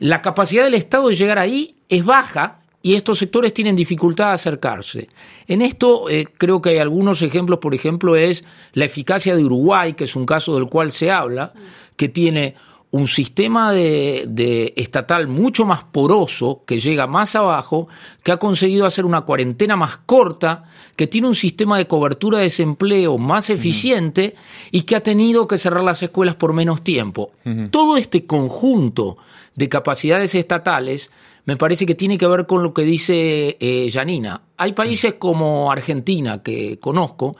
La 0.00 0.22
capacidad 0.22 0.64
del 0.64 0.74
Estado 0.74 1.08
de 1.08 1.14
llegar 1.14 1.38
ahí 1.38 1.76
es 1.88 2.04
baja 2.04 2.60
y 2.88 2.94
estos 2.94 3.18
sectores 3.18 3.52
tienen 3.52 3.76
dificultad 3.76 4.28
de 4.28 4.32
acercarse. 4.32 5.08
En 5.46 5.60
esto 5.60 6.08
eh, 6.08 6.24
creo 6.38 6.62
que 6.62 6.70
hay 6.70 6.78
algunos 6.78 7.20
ejemplos, 7.20 7.58
por 7.58 7.74
ejemplo, 7.74 8.16
es 8.16 8.44
la 8.72 8.86
eficacia 8.86 9.36
de 9.36 9.44
Uruguay, 9.44 9.92
que 9.92 10.04
es 10.04 10.16
un 10.16 10.24
caso 10.24 10.54
del 10.54 10.70
cual 10.70 10.90
se 10.90 11.10
habla, 11.10 11.52
que 11.96 12.08
tiene 12.08 12.54
un 12.90 13.06
sistema 13.06 13.74
de, 13.74 14.24
de 14.26 14.72
estatal 14.74 15.28
mucho 15.28 15.66
más 15.66 15.84
poroso, 15.84 16.62
que 16.66 16.80
llega 16.80 17.06
más 17.06 17.34
abajo, 17.34 17.88
que 18.22 18.32
ha 18.32 18.38
conseguido 18.38 18.86
hacer 18.86 19.04
una 19.04 19.20
cuarentena 19.20 19.76
más 19.76 19.98
corta, 19.98 20.64
que 20.96 21.06
tiene 21.06 21.28
un 21.28 21.34
sistema 21.34 21.76
de 21.76 21.86
cobertura 21.86 22.38
de 22.38 22.44
desempleo 22.44 23.18
más 23.18 23.50
eficiente 23.50 24.34
y 24.70 24.84
que 24.84 24.96
ha 24.96 25.02
tenido 25.02 25.46
que 25.46 25.58
cerrar 25.58 25.84
las 25.84 26.02
escuelas 26.02 26.36
por 26.36 26.54
menos 26.54 26.82
tiempo. 26.82 27.32
Todo 27.70 27.98
este 27.98 28.24
conjunto 28.24 29.18
de 29.56 29.68
capacidades 29.68 30.34
estatales 30.34 31.10
me 31.48 31.56
parece 31.56 31.86
que 31.86 31.94
tiene 31.94 32.18
que 32.18 32.26
ver 32.26 32.46
con 32.46 32.62
lo 32.62 32.74
que 32.74 32.82
dice 32.82 33.56
eh, 33.58 33.88
Janina. 33.90 34.42
Hay 34.58 34.74
países 34.74 35.14
como 35.14 35.72
Argentina, 35.72 36.42
que 36.42 36.78
conozco, 36.78 37.38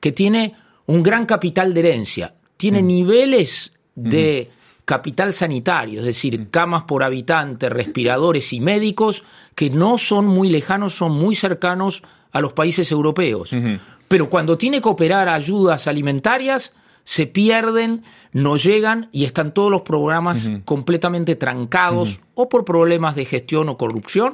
que 0.00 0.12
tiene 0.12 0.54
un 0.86 1.02
gran 1.02 1.26
capital 1.26 1.74
de 1.74 1.80
herencia, 1.80 2.34
tiene 2.56 2.80
niveles 2.80 3.74
de 3.94 4.50
capital 4.86 5.34
sanitario, 5.34 6.00
es 6.00 6.06
decir, 6.06 6.48
camas 6.50 6.84
por 6.84 7.04
habitante, 7.04 7.68
respiradores 7.68 8.54
y 8.54 8.60
médicos 8.60 9.24
que 9.54 9.68
no 9.68 9.98
son 9.98 10.26
muy 10.26 10.48
lejanos, 10.48 10.94
son 10.94 11.12
muy 11.12 11.34
cercanos 11.34 12.02
a 12.32 12.40
los 12.40 12.54
países 12.54 12.90
europeos. 12.90 13.50
Pero 14.08 14.30
cuando 14.30 14.56
tiene 14.56 14.80
que 14.80 14.88
operar 14.88 15.28
ayudas 15.28 15.86
alimentarias, 15.86 16.72
se 17.10 17.26
pierden, 17.26 18.04
no 18.30 18.56
llegan 18.56 19.08
y 19.10 19.24
están 19.24 19.52
todos 19.52 19.68
los 19.68 19.82
programas 19.82 20.52
completamente 20.64 21.34
trancados 21.34 22.20
o 22.34 22.48
por 22.48 22.64
problemas 22.64 23.16
de 23.16 23.24
gestión 23.24 23.68
o 23.68 23.76
corrupción 23.76 24.30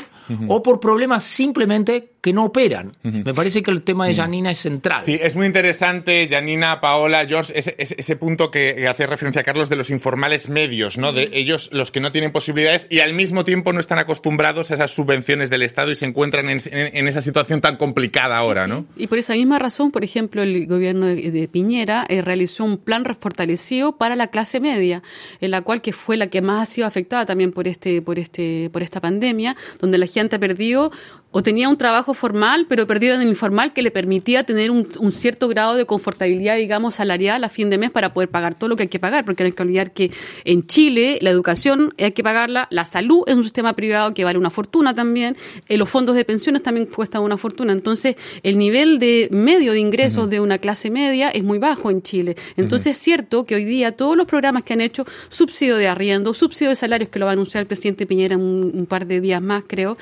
o 0.47 0.63
por 0.63 0.79
problemas 0.79 1.25
simplemente 1.25 2.16
que 2.27 2.33
no 2.33 2.47
operan. 2.47 2.97
Me 3.05 3.33
parece 3.35 3.63
que 3.63 3.71
el 3.71 3.83
tema 3.83 4.09
de 4.09 4.15
Janina 4.17 4.51
es 4.51 4.59
central. 4.59 5.01
Sí, 5.01 5.17
es 5.23 5.37
muy 5.37 5.47
interesante, 5.47 6.27
Janina, 6.29 6.81
Paola, 6.81 7.25
George, 7.25 7.57
ese, 7.57 7.77
ese- 7.79 7.95
ese 7.99 8.17
punto 8.17 8.51
que 8.51 8.89
hace 8.89 9.07
referencia 9.07 9.43
a 9.43 9.45
Carlos 9.45 9.69
de 9.69 9.77
los 9.77 9.91
informales 9.91 10.49
medios, 10.49 10.99
¿no? 10.99 11.13
De 11.13 11.31
ellos, 11.35 11.71
los 11.73 11.93
que 11.93 12.01
no 12.01 12.11
tienen 12.11 12.33
posibilidades 12.33 12.89
y 12.91 12.99
al 12.99 13.13
mismo 13.13 13.45
tiempo 13.45 13.73
no 13.73 13.79
están 13.79 14.01
acostumbrados 14.01 14.73
a 14.73 14.75
esas 14.75 14.91
subvenciones 14.91 15.51
del 15.51 15.63
Estado 15.63 15.93
y 15.93 15.95
se 15.97 16.05
encuentran 16.05 16.51
en, 16.51 16.59
en- 16.73 16.97
en 16.97 17.07
esa 17.07 17.21
situación 17.21 17.61
tan 17.61 17.77
complicada 17.77 18.37
ahora, 18.39 18.67
¿no? 18.67 18.87
Y 18.97 19.07
por 19.07 19.19
esa 19.19 19.35
misma 19.35 19.61
razón, 19.61 19.93
por 19.93 20.03
ejemplo, 20.03 20.43
el 20.43 20.67
gobierno 20.67 21.07
de, 21.07 21.31
de 21.31 21.47
Piñera 21.47 22.07
eh, 22.09 22.23
realizó 22.23 22.65
un 22.65 22.79
plan 22.79 23.05
fortalecido 23.21 23.99
para 23.99 24.17
la 24.17 24.27
clase 24.29 24.59
media, 24.59 25.05
en 25.41 25.53
la 25.53 25.63
cual 25.63 25.81
que 25.81 25.93
fue 25.93 26.17
la 26.17 26.27
que 26.27 26.43
más 26.43 26.63
ha 26.63 26.67
sido 26.73 26.87
afectada 26.89 27.25
también 27.25 27.53
por 27.53 27.69
este, 27.69 28.03
por 28.03 28.19
este, 28.19 28.69
por 28.73 28.83
esta 28.83 29.01
pandemia, 29.01 29.55
donde 29.79 29.99
la 29.99 30.07
gente 30.07 30.35
ha 30.35 30.39
perdido 30.41 30.91
o 31.31 31.43
tenía 31.43 31.69
un 31.69 31.77
trabajo 31.77 32.15
formal, 32.15 32.67
pero 32.69 32.87
perdido 32.87 33.15
en 33.15 33.21
el 33.21 33.29
informal 33.29 33.73
que 33.73 33.83
le 33.83 33.91
permitía 33.91 34.45
tener 34.45 34.71
un, 34.71 34.89
un 34.99 35.13
cierto 35.13 35.49
grado 35.49 35.75
de 35.75 35.85
confortabilidad, 35.85 36.57
digamos, 36.57 36.95
salarial 36.95 37.45
a 37.45 37.49
fin 37.49 37.69
de 37.69 37.79
mes 37.79 37.91
para 37.91 38.15
poder 38.15 38.31
pagar 38.31 38.55
todo 38.55 38.71
lo 38.71 38.77
que 38.77 38.85
hay 38.85 38.89
que 38.89 38.99
pagar, 38.99 39.25
porque 39.25 39.43
no 39.43 39.49
hay 39.49 39.53
que 39.53 39.63
olvidar 39.63 39.93
que 39.93 40.11
en 40.45 40.67
Chile 40.67 41.19
la 41.21 41.31
educación 41.31 41.93
hay 41.99 42.13
que 42.13 42.23
pagarla, 42.23 42.69
la 42.71 42.85
salud 42.85 43.25
es 43.27 43.35
un 43.35 43.43
sistema 43.43 43.75
privado 43.75 44.15
que 44.15 44.25
vale 44.25 44.39
una 44.39 44.51
fortuna 44.51 44.95
también, 44.95 45.37
eh, 45.69 45.77
los 45.77 45.91
fondos 45.91 46.17
de 46.17 46.25
pensiones 46.25 46.63
también 46.63 46.87
cuestan 46.87 47.23
una 47.23 47.37
fortuna, 47.37 47.73
entonces 47.73 48.17
el 48.43 48.57
nivel 48.57 48.99
de 48.99 49.29
medio 49.31 49.73
de 49.73 49.81
ingresos 49.81 50.31
de 50.31 50.41
una 50.41 50.59
clase 50.59 50.91
media 50.91 51.29
es 51.31 51.45
muy 51.45 51.59
bajo 51.59 51.91
en 51.91 52.03
Chile. 52.03 52.37
Entonces 52.57 52.97
es 52.97 53.03
cierto 53.03 53.45
que 53.45 53.55
hoy 53.55 53.65
día 53.65 53.93
todos 53.93 54.17
los 54.17 54.27
programas 54.27 54.63
que 54.63 54.73
han 54.73 54.81
hecho, 54.81 55.05
subsidio 55.29 55.77
de 55.77 55.89
arriendo, 55.89 56.33
subsidio 56.35 56.71
de 56.71 56.77
salarios 56.77 57.11
que 57.11 57.19
lo 57.19 57.27
va 57.27 57.33
a 57.33 57.35
anunciar 57.35 57.63
el 57.63 57.67
presidente 57.67 58.07
Piñera 58.07 58.35
en 58.35 58.41
un, 58.41 58.71
un 58.75 58.87
par 58.87 59.07
de 59.07 59.21
días 59.21 59.43
más, 59.43 59.65
creo, 59.67 59.97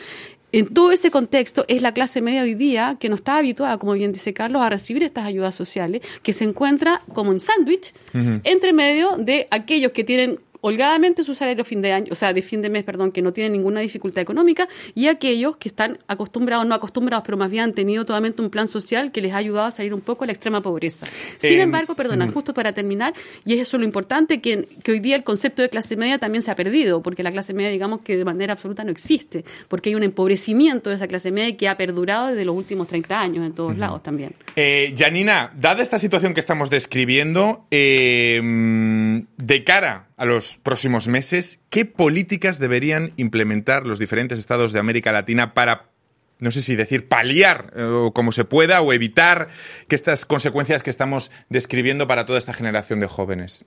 en 0.59 0.67
todo 0.67 0.93
ese 0.93 1.11
contexto 1.11 1.65
es 1.67 1.83
la 1.83 1.93
clase 1.93 2.21
media 2.21 2.43
hoy 2.43 2.55
día 2.55 2.97
que 3.01 3.09
no 3.09 3.17
está 3.17 3.39
habituada, 3.39 3.77
como 3.79 3.95
bien 3.95 4.13
dice 4.13 4.33
Carlos, 4.33 4.63
a 4.63 4.71
recibir 4.71 5.03
estas 5.03 5.27
ayudas 5.27 5.55
sociales, 5.55 6.03
que 6.23 6.33
se 6.33 6.45
encuentra 6.45 7.03
como 7.13 7.33
en 7.33 7.41
sándwich 7.41 7.93
entre 8.13 8.73
medio 8.73 9.17
de 9.17 9.49
aquellos 9.51 9.91
que 9.93 10.05
tienen 10.05 10.39
holgadamente 10.67 11.25
su 11.25 11.35
salario 11.35 11.63
fin 11.63 11.83
de 11.83 11.93
año, 11.93 12.07
o 12.11 12.15
sea, 12.15 12.33
de 12.33 12.41
fin 12.41 12.63
de 12.63 12.71
mes, 12.71 12.85
perdón, 12.85 13.13
que 13.13 13.21
no 13.21 13.35
tienen 13.35 13.53
ninguna 13.53 13.81
dificultad 13.81 14.23
económica, 14.23 14.67
y 14.95 15.09
aquellos 15.09 15.59
que 15.59 15.69
están 15.69 15.99
acostumbrados, 16.09 16.67
no 16.67 16.75
acostumbrados, 16.75 17.23
pero 17.23 17.37
más 17.37 17.51
bien 17.51 17.65
han 17.65 17.73
tenido 17.75 18.07
totalmente 18.07 18.41
un 18.41 18.49
plan 18.49 18.67
social 18.67 19.13
que 19.13 19.21
les 19.21 19.35
ha 19.35 19.37
ayudado 19.37 19.67
a 19.67 19.73
salir 19.73 19.93
un 19.93 20.01
poco 20.01 20.25
de 20.25 20.29
la 20.29 20.33
extrema 20.33 20.63
pobreza. 20.63 21.07
Sin 21.37 21.59
Eh, 21.59 21.63
embargo, 21.63 21.95
perdona, 21.95 22.31
justo 22.31 22.55
para 22.55 22.73
terminar, 22.73 23.13
y 23.45 23.53
es 23.53 23.61
eso 23.61 23.77
lo 23.77 23.85
importante, 23.85 24.41
que, 24.41 24.67
que 24.83 24.93
hoy 24.93 25.01
día 25.01 25.17
el 25.17 25.23
concepto 25.23 25.61
de 25.61 25.69
clase 25.69 25.97
media 25.97 26.17
también 26.19 26.41
se 26.41 26.51
ha 26.51 26.57
perdido, 26.57 27.03
porque 27.03 27.23
la 27.23 27.31
clase 27.31 27.53
media, 27.53 27.69
digamos 27.69 28.01
que 28.01 28.17
de 28.17 28.25
manera 28.25 28.55
absoluta 28.55 28.85
no 28.85 28.91
existe, 28.91 29.45
porque 29.69 29.91
hay 29.91 29.97
un 29.97 30.03
empobrecimiento 30.03 30.89
de 30.89 30.97
esa 30.97 31.07
clase 31.09 31.31
media 31.31 31.55
que 31.59 31.69
ha 31.69 31.77
perdurado 31.77 32.29
desde 32.29 32.47
los 32.47 32.57
últimos 32.57 32.89
30 32.89 33.21
años 33.21 33.45
en 33.45 33.53
todos 33.53 33.77
lados 33.77 34.03
también. 34.03 34.35
Eh, 34.57 34.95
Janina, 34.97 35.53
dada 35.59 35.83
esta 35.83 35.99
situación 35.99 36.33
que 36.33 36.41
estamos 36.41 36.71
describiendo, 36.71 37.67
eh, 37.71 38.41
mm, 38.43 39.19
de 39.37 39.65
cara 39.65 40.09
a 40.17 40.25
los 40.25 40.59
próximos 40.59 41.09
meses, 41.09 41.61
¿qué 41.71 41.85
políticas 41.85 42.59
deberían 42.59 43.13
implementar 43.17 43.87
los 43.87 43.99
diferentes 43.99 44.39
estados 44.39 44.73
de 44.73 44.79
América 44.79 45.13
Latina 45.13 45.55
para, 45.55 45.91
no 46.39 46.51
sé 46.51 46.63
si 46.63 46.77
decir, 46.77 47.09
paliar 47.09 47.73
eh, 47.77 47.83
o 47.83 48.13
como 48.13 48.33
se 48.33 48.45
pueda 48.45 48.81
o 48.81 48.93
evitar 48.93 49.49
que 49.89 49.97
estas 49.97 50.25
consecuencias 50.25 50.83
que 50.83 50.91
estamos 50.91 51.31
describiendo 51.49 52.07
para 52.07 52.27
toda 52.27 52.39
esta 52.39 52.55
generación 52.55 53.01
de 53.01 53.07
jóvenes? 53.07 53.65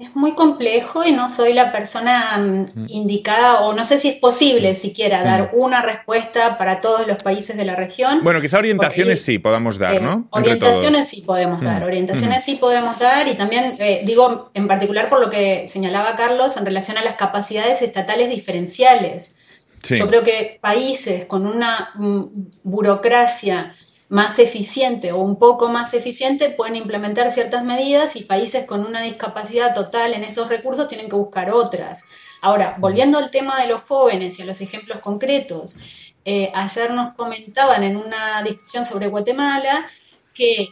Es 0.00 0.16
muy 0.16 0.32
complejo 0.32 1.04
y 1.04 1.12
no 1.12 1.28
soy 1.28 1.52
la 1.52 1.72
persona 1.72 2.38
mm, 2.38 2.84
indicada, 2.88 3.60
o 3.60 3.74
no 3.74 3.84
sé 3.84 3.98
si 3.98 4.08
es 4.08 4.16
posible 4.16 4.74
siquiera 4.74 5.22
dar 5.22 5.50
una 5.52 5.82
respuesta 5.82 6.56
para 6.56 6.80
todos 6.80 7.06
los 7.06 7.22
países 7.22 7.58
de 7.58 7.66
la 7.66 7.76
región. 7.76 8.20
Bueno, 8.24 8.40
quizá 8.40 8.58
orientaciones 8.58 9.20
Porque- 9.20 9.32
sí 9.32 9.38
podamos 9.38 9.78
dar, 9.78 9.96
Eh, 9.96 10.00
¿no? 10.00 10.26
Entre 10.34 10.52
orientaciones 10.54 11.00
todos. 11.02 11.08
sí 11.08 11.20
podemos 11.26 11.60
dar, 11.60 11.82
Mm, 11.82 11.84
orientaciones 11.84 12.42
sí 12.42 12.56
podemos 12.56 12.98
dar 12.98 13.28
y 13.28 13.34
también 13.34 13.74
eh, 13.78 14.00
digo 14.06 14.50
en 14.54 14.66
particular 14.68 15.10
por 15.10 15.20
lo 15.20 15.28
que 15.28 15.68
señalaba 15.68 16.14
Carlos 16.16 16.56
en 16.56 16.64
relación 16.64 16.96
a 16.96 17.04
las 17.04 17.16
capacidades 17.16 17.82
estatales 17.82 18.30
diferenciales. 18.30 19.36
Sí. 19.82 19.96
Yo 19.96 20.08
creo 20.08 20.22
que 20.22 20.58
países 20.62 21.26
con 21.26 21.46
una 21.46 21.90
mm, 21.96 22.22
burocracia 22.64 23.74
más 24.10 24.40
eficiente 24.40 25.12
o 25.12 25.18
un 25.18 25.36
poco 25.36 25.68
más 25.68 25.94
eficiente 25.94 26.50
pueden 26.50 26.74
implementar 26.74 27.30
ciertas 27.30 27.64
medidas 27.64 28.16
y 28.16 28.24
países 28.24 28.66
con 28.66 28.84
una 28.84 29.02
discapacidad 29.02 29.72
total 29.72 30.14
en 30.14 30.24
esos 30.24 30.48
recursos 30.48 30.88
tienen 30.88 31.08
que 31.08 31.14
buscar 31.14 31.52
otras. 31.52 32.04
Ahora, 32.42 32.74
volviendo 32.80 33.18
al 33.18 33.30
tema 33.30 33.60
de 33.60 33.68
los 33.68 33.82
jóvenes 33.82 34.36
y 34.38 34.42
a 34.42 34.46
los 34.46 34.60
ejemplos 34.60 34.98
concretos, 34.98 35.76
eh, 36.24 36.50
ayer 36.54 36.90
nos 36.90 37.14
comentaban 37.14 37.84
en 37.84 37.96
una 37.96 38.42
discusión 38.42 38.84
sobre 38.84 39.06
Guatemala 39.06 39.86
que 40.34 40.70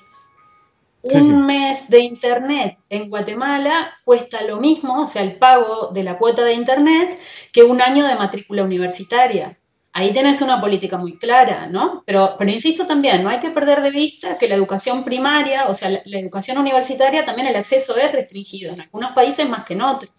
un 1.02 1.46
mes 1.46 1.88
de 1.88 2.00
Internet 2.00 2.76
en 2.90 3.08
Guatemala 3.08 3.98
cuesta 4.04 4.42
lo 4.42 4.56
mismo, 4.56 5.04
o 5.04 5.06
sea, 5.06 5.22
el 5.22 5.36
pago 5.36 5.90
de 5.92 6.02
la 6.02 6.18
cuota 6.18 6.44
de 6.44 6.54
Internet, 6.54 7.16
que 7.52 7.62
un 7.62 7.80
año 7.80 8.04
de 8.04 8.16
matrícula 8.16 8.64
universitaria. 8.64 9.56
Ahí 9.92 10.12
tenés 10.12 10.42
una 10.42 10.60
política 10.60 10.96
muy 10.96 11.18
clara, 11.18 11.66
¿no? 11.66 12.02
Pero, 12.06 12.36
pero 12.38 12.50
insisto 12.50 12.86
también, 12.86 13.22
no 13.22 13.30
hay 13.30 13.40
que 13.40 13.50
perder 13.50 13.80
de 13.82 13.90
vista 13.90 14.38
que 14.38 14.46
la 14.46 14.54
educación 14.54 15.04
primaria, 15.04 15.66
o 15.66 15.74
sea, 15.74 15.90
la, 15.90 16.02
la 16.04 16.18
educación 16.18 16.58
universitaria, 16.58 17.24
también 17.24 17.48
el 17.48 17.56
acceso 17.56 17.96
es 17.96 18.12
restringido, 18.12 18.72
en 18.72 18.80
algunos 18.80 19.12
países 19.12 19.48
más 19.48 19.64
que 19.64 19.74
en 19.74 19.82
otros. 19.82 20.12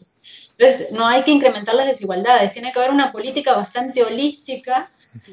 Entonces, 0.57 0.91
no 0.91 1.07
hay 1.07 1.23
que 1.23 1.31
incrementar 1.31 1.75
las 1.75 1.87
desigualdades, 1.87 2.51
tiene 2.51 2.71
que 2.71 2.79
haber 2.79 2.91
una 2.91 3.11
política 3.11 3.53
bastante 3.53 4.03
holística 4.03 4.89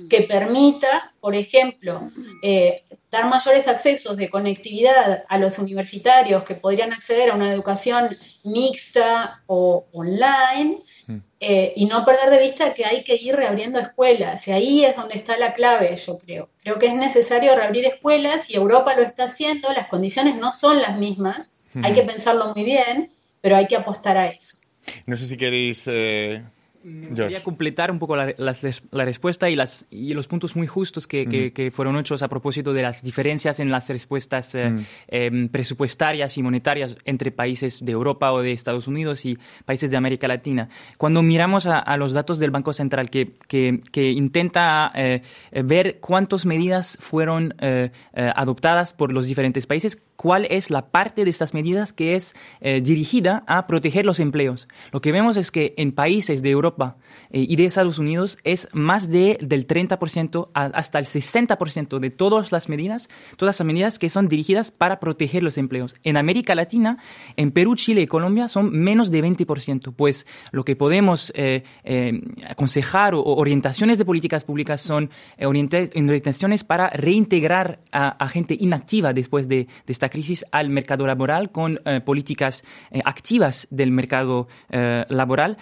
que 0.09 0.23
permita, 0.23 1.13
por 1.21 1.35
ejemplo, 1.35 2.01
eh, 2.43 2.83
dar 3.11 3.27
mayores 3.27 3.69
accesos 3.69 4.17
de 4.17 4.31
conectividad 4.31 5.25
a 5.29 5.39
los 5.39 5.59
universitarios 5.59 6.45
que 6.45 6.55
podrían 6.55 6.93
acceder 6.93 7.31
a 7.31 7.35
una 7.35 7.53
educación 7.53 8.09
mixta 8.45 9.41
o 9.47 9.85
online, 9.93 10.79
eh, 11.41 11.73
y 11.77 11.87
no 11.87 12.05
perder 12.05 12.31
de 12.31 12.39
vista 12.39 12.73
que 12.75 12.85
hay 12.85 13.05
que 13.05 13.17
ir 13.17 13.37
reabriendo 13.37 13.79
escuelas, 13.79 14.47
y 14.49 14.53
ahí 14.53 14.85
es 14.85 14.97
donde 14.97 15.15
está 15.15 15.37
la 15.37 15.55
clave, 15.55 15.95
yo 15.97 16.19
creo. 16.19 16.49
Creo 16.63 16.79
que 16.79 16.87
es 16.87 16.95
necesario 16.95 17.55
reabrir 17.55 17.85
escuelas 17.85 18.51
y 18.51 18.57
Europa 18.57 18.95
lo 18.95 19.03
está 19.03 19.25
haciendo, 19.25 19.73
las 19.73 19.89
condiciones 19.89 20.37
no 20.37 20.53
son 20.53 20.81
las 20.81 20.99
mismas, 20.99 21.67
hay 21.83 21.93
que 21.93 22.03
pensarlo 22.03 22.55
muy 22.55 22.65
bien, 22.65 23.11
pero 23.41 23.57
hay 23.57 23.67
que 23.67 23.77
apostar 23.77 24.17
a 24.17 24.29
eso. 24.29 24.59
No 25.05 25.17
sé 25.17 25.27
si 25.27 25.37
queréis... 25.37 25.85
Eh... 25.87 26.43
Me 26.87 27.09
gustaría 27.09 27.43
completar 27.43 27.91
un 27.91 27.99
poco 27.99 28.15
la, 28.15 28.27
la, 28.39 28.55
la, 28.93 29.05
respuesta 29.05 29.51
y, 29.51 29.57
las, 29.57 29.87
y 29.91 30.15
los 30.15 30.29
puntos 30.29 30.55
muy 30.55 30.69
justos 30.69 31.09
que, 31.09 31.27
-huh. 31.27 31.31
que, 31.31 31.53
que, 31.53 31.71
fueron 31.73 31.99
hechos 31.99 32.23
a 32.23 32.29
propósito 32.29 32.73
de 32.73 32.83
las 32.83 33.03
diferencias 33.03 33.59
en 33.59 33.71
las 33.71 33.89
respuestas 33.89 34.55
eh, 34.55 34.73
eh, 35.09 35.49
presupuestarias 35.51 36.39
y 36.39 36.45
monetarias 36.45 36.97
entre 37.05 37.33
países 37.33 37.85
de 37.85 37.91
Europa 37.91 38.31
o 38.31 38.41
de 38.41 38.53
Estados 38.53 38.87
Unidos 38.87 39.25
y 39.27 39.37
países 39.65 39.91
de 39.91 39.97
América 39.97 40.29
Latina. 40.29 40.69
Cuando 40.97 41.23
miramos 41.23 41.67
a, 41.67 41.81
a 41.81 41.97
los 41.97 42.13
datos 42.13 42.39
del 42.39 42.53
Banco 42.53 42.73
Central 42.73 43.11
que, 43.11 43.33
que 43.49 44.11
intenta 44.13 44.93
eh, 44.95 45.23
ver 45.65 45.99
cuántas 46.01 46.47
medidas 46.47 46.97
fueron 47.01 47.53
eh, 47.61 47.91
adoptadas 48.15 48.95
por 48.95 49.13
los 49.13 49.27
diferentes 49.27 49.67
países, 49.67 50.01
cuál 50.17 50.47
es 50.51 50.71
la 50.71 50.91
parte 50.91 51.25
de 51.25 51.31
estas 51.31 51.55
medidas 51.55 51.93
que 51.93 52.15
es 52.15 52.35
dirigida 52.61 53.45
a 53.47 53.67
proteger 53.67 54.05
los 54.07 54.21
empleos. 54.21 54.69
Lo 54.93 55.01
que 55.01 55.13
vemos 55.13 55.37
es 55.37 55.51
que 55.51 55.75
en 55.77 55.93
países 55.93 56.43
de 56.43 56.51
Europa 56.51 56.67
Europa 56.67 56.97
eh, 57.31 57.47
y 57.49 57.57
de 57.57 57.67
Estados 57.67 57.99
Unidos 57.99 58.39
es 58.45 58.69
más 58.73 59.09
de, 59.11 59.39
del 59.41 59.67
30% 59.67 60.49
a, 60.55 60.65
hasta 60.65 60.99
el 60.99 61.05
60% 61.05 61.99
de 61.99 62.11
todas 62.11 62.51
las 62.51 62.69
medidas, 62.69 63.09
todas 63.37 63.59
las 63.59 63.67
medidas 63.67 63.99
que 63.99 64.11
son 64.11 64.29
dirigidas 64.29 64.71
para 64.71 64.99
proteger 64.99 65.43
los 65.43 65.59
empleos. 65.59 65.95
En 66.03 66.17
América 66.17 66.55
Latina, 66.55 66.99
en 67.37 67.53
Perú, 67.53 67.77
Chile 67.77 68.03
y 68.03 68.07
Colombia 68.07 68.49
son 68.49 68.71
menos 68.73 69.11
de 69.11 69.23
20%, 69.23 69.95
pues 69.95 70.27
lo 70.51 70.65
que 70.65 70.77
podemos 70.77 71.33
eh, 71.37 71.63
eh, 71.85 72.21
aconsejar 72.49 73.15
o, 73.15 73.21
o, 73.21 73.37
orientaciones 73.37 73.99
de 73.99 74.05
políticas 74.05 74.45
públicas 74.45 74.81
son 74.81 75.11
eh, 75.37 75.47
orientaciones 75.47 76.65
para 76.65 76.91
reintegrar 76.91 77.81
a, 77.93 78.09
a, 78.09 78.29
gente 78.29 78.57
inactiva 78.59 79.13
después 79.13 79.49
de, 79.49 79.67
de, 79.87 79.93
esta 79.93 80.06
crisis 80.09 80.45
al 80.53 80.71
mercado 80.71 81.07
laboral 81.07 81.51
con 81.51 81.81
eh, 81.85 82.01
políticas 82.01 82.65
activas 83.05 83.67
del 83.71 83.91
mercado 83.91 84.49
laboral 85.09 85.57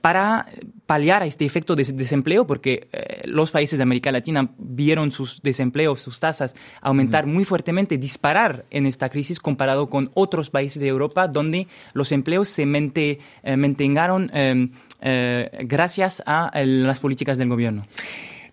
para 0.00 0.46
paliar 0.90 1.22
a 1.22 1.26
este 1.26 1.44
efecto 1.44 1.76
de 1.76 1.84
desempleo, 1.84 2.48
porque 2.48 2.88
eh, 2.90 3.22
los 3.26 3.52
países 3.52 3.78
de 3.78 3.84
América 3.84 4.10
Latina 4.10 4.50
vieron 4.58 5.12
sus 5.12 5.40
desempleos, 5.40 6.00
sus 6.00 6.18
tasas 6.18 6.56
aumentar 6.80 7.26
mm. 7.26 7.32
muy 7.32 7.44
fuertemente, 7.44 7.96
disparar 7.96 8.64
en 8.70 8.86
esta 8.86 9.08
crisis 9.08 9.38
comparado 9.38 9.88
con 9.88 10.10
otros 10.14 10.50
países 10.50 10.82
de 10.82 10.88
Europa 10.88 11.28
donde 11.28 11.68
los 11.92 12.10
empleos 12.10 12.48
se 12.48 12.66
mente, 12.66 13.20
eh, 13.44 13.56
mantengaron 13.56 14.32
eh, 14.34 15.50
gracias 15.60 16.24
a 16.26 16.50
las 16.60 16.98
políticas 16.98 17.38
del 17.38 17.50
gobierno. 17.50 17.86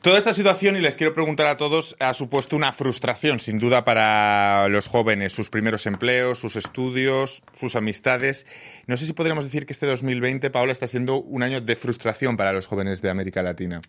Toda 0.02 0.20
esta 0.20 0.34
situación, 0.34 0.76
y 0.76 0.80
les 0.80 0.96
quiero 0.96 1.14
preguntar 1.14 1.48
a 1.48 1.58
todos, 1.58 1.96
ha 2.00 2.14
supuesto 2.14 2.56
una 2.56 2.72
frustración, 2.72 3.40
sin 3.40 3.58
duda, 3.58 3.84
para 3.84 4.68
los 4.70 4.88
jóvenes, 4.88 5.34
sus 5.34 5.50
primeros 5.50 5.86
empleos, 5.86 6.40
sus 6.40 6.56
estudios, 6.56 7.44
sus 7.54 7.76
amistades. 7.76 8.46
No 8.86 8.96
sé 8.96 9.06
si 9.06 9.14
podríamos 9.14 9.44
decir 9.44 9.66
que 9.66 9.74
este 9.74 9.88
2020, 9.88 10.50
Paola, 10.50 10.72
está 10.72 10.88
siendo 10.88 11.22
un 11.22 11.44
año 11.44 11.62
de 11.62 11.76
frustración 11.76 12.38
para 12.38 12.54
los 12.54 12.68
jóvenes 12.68 13.02
de 13.02 13.10
América 13.10 13.42
Latina. 13.42 13.82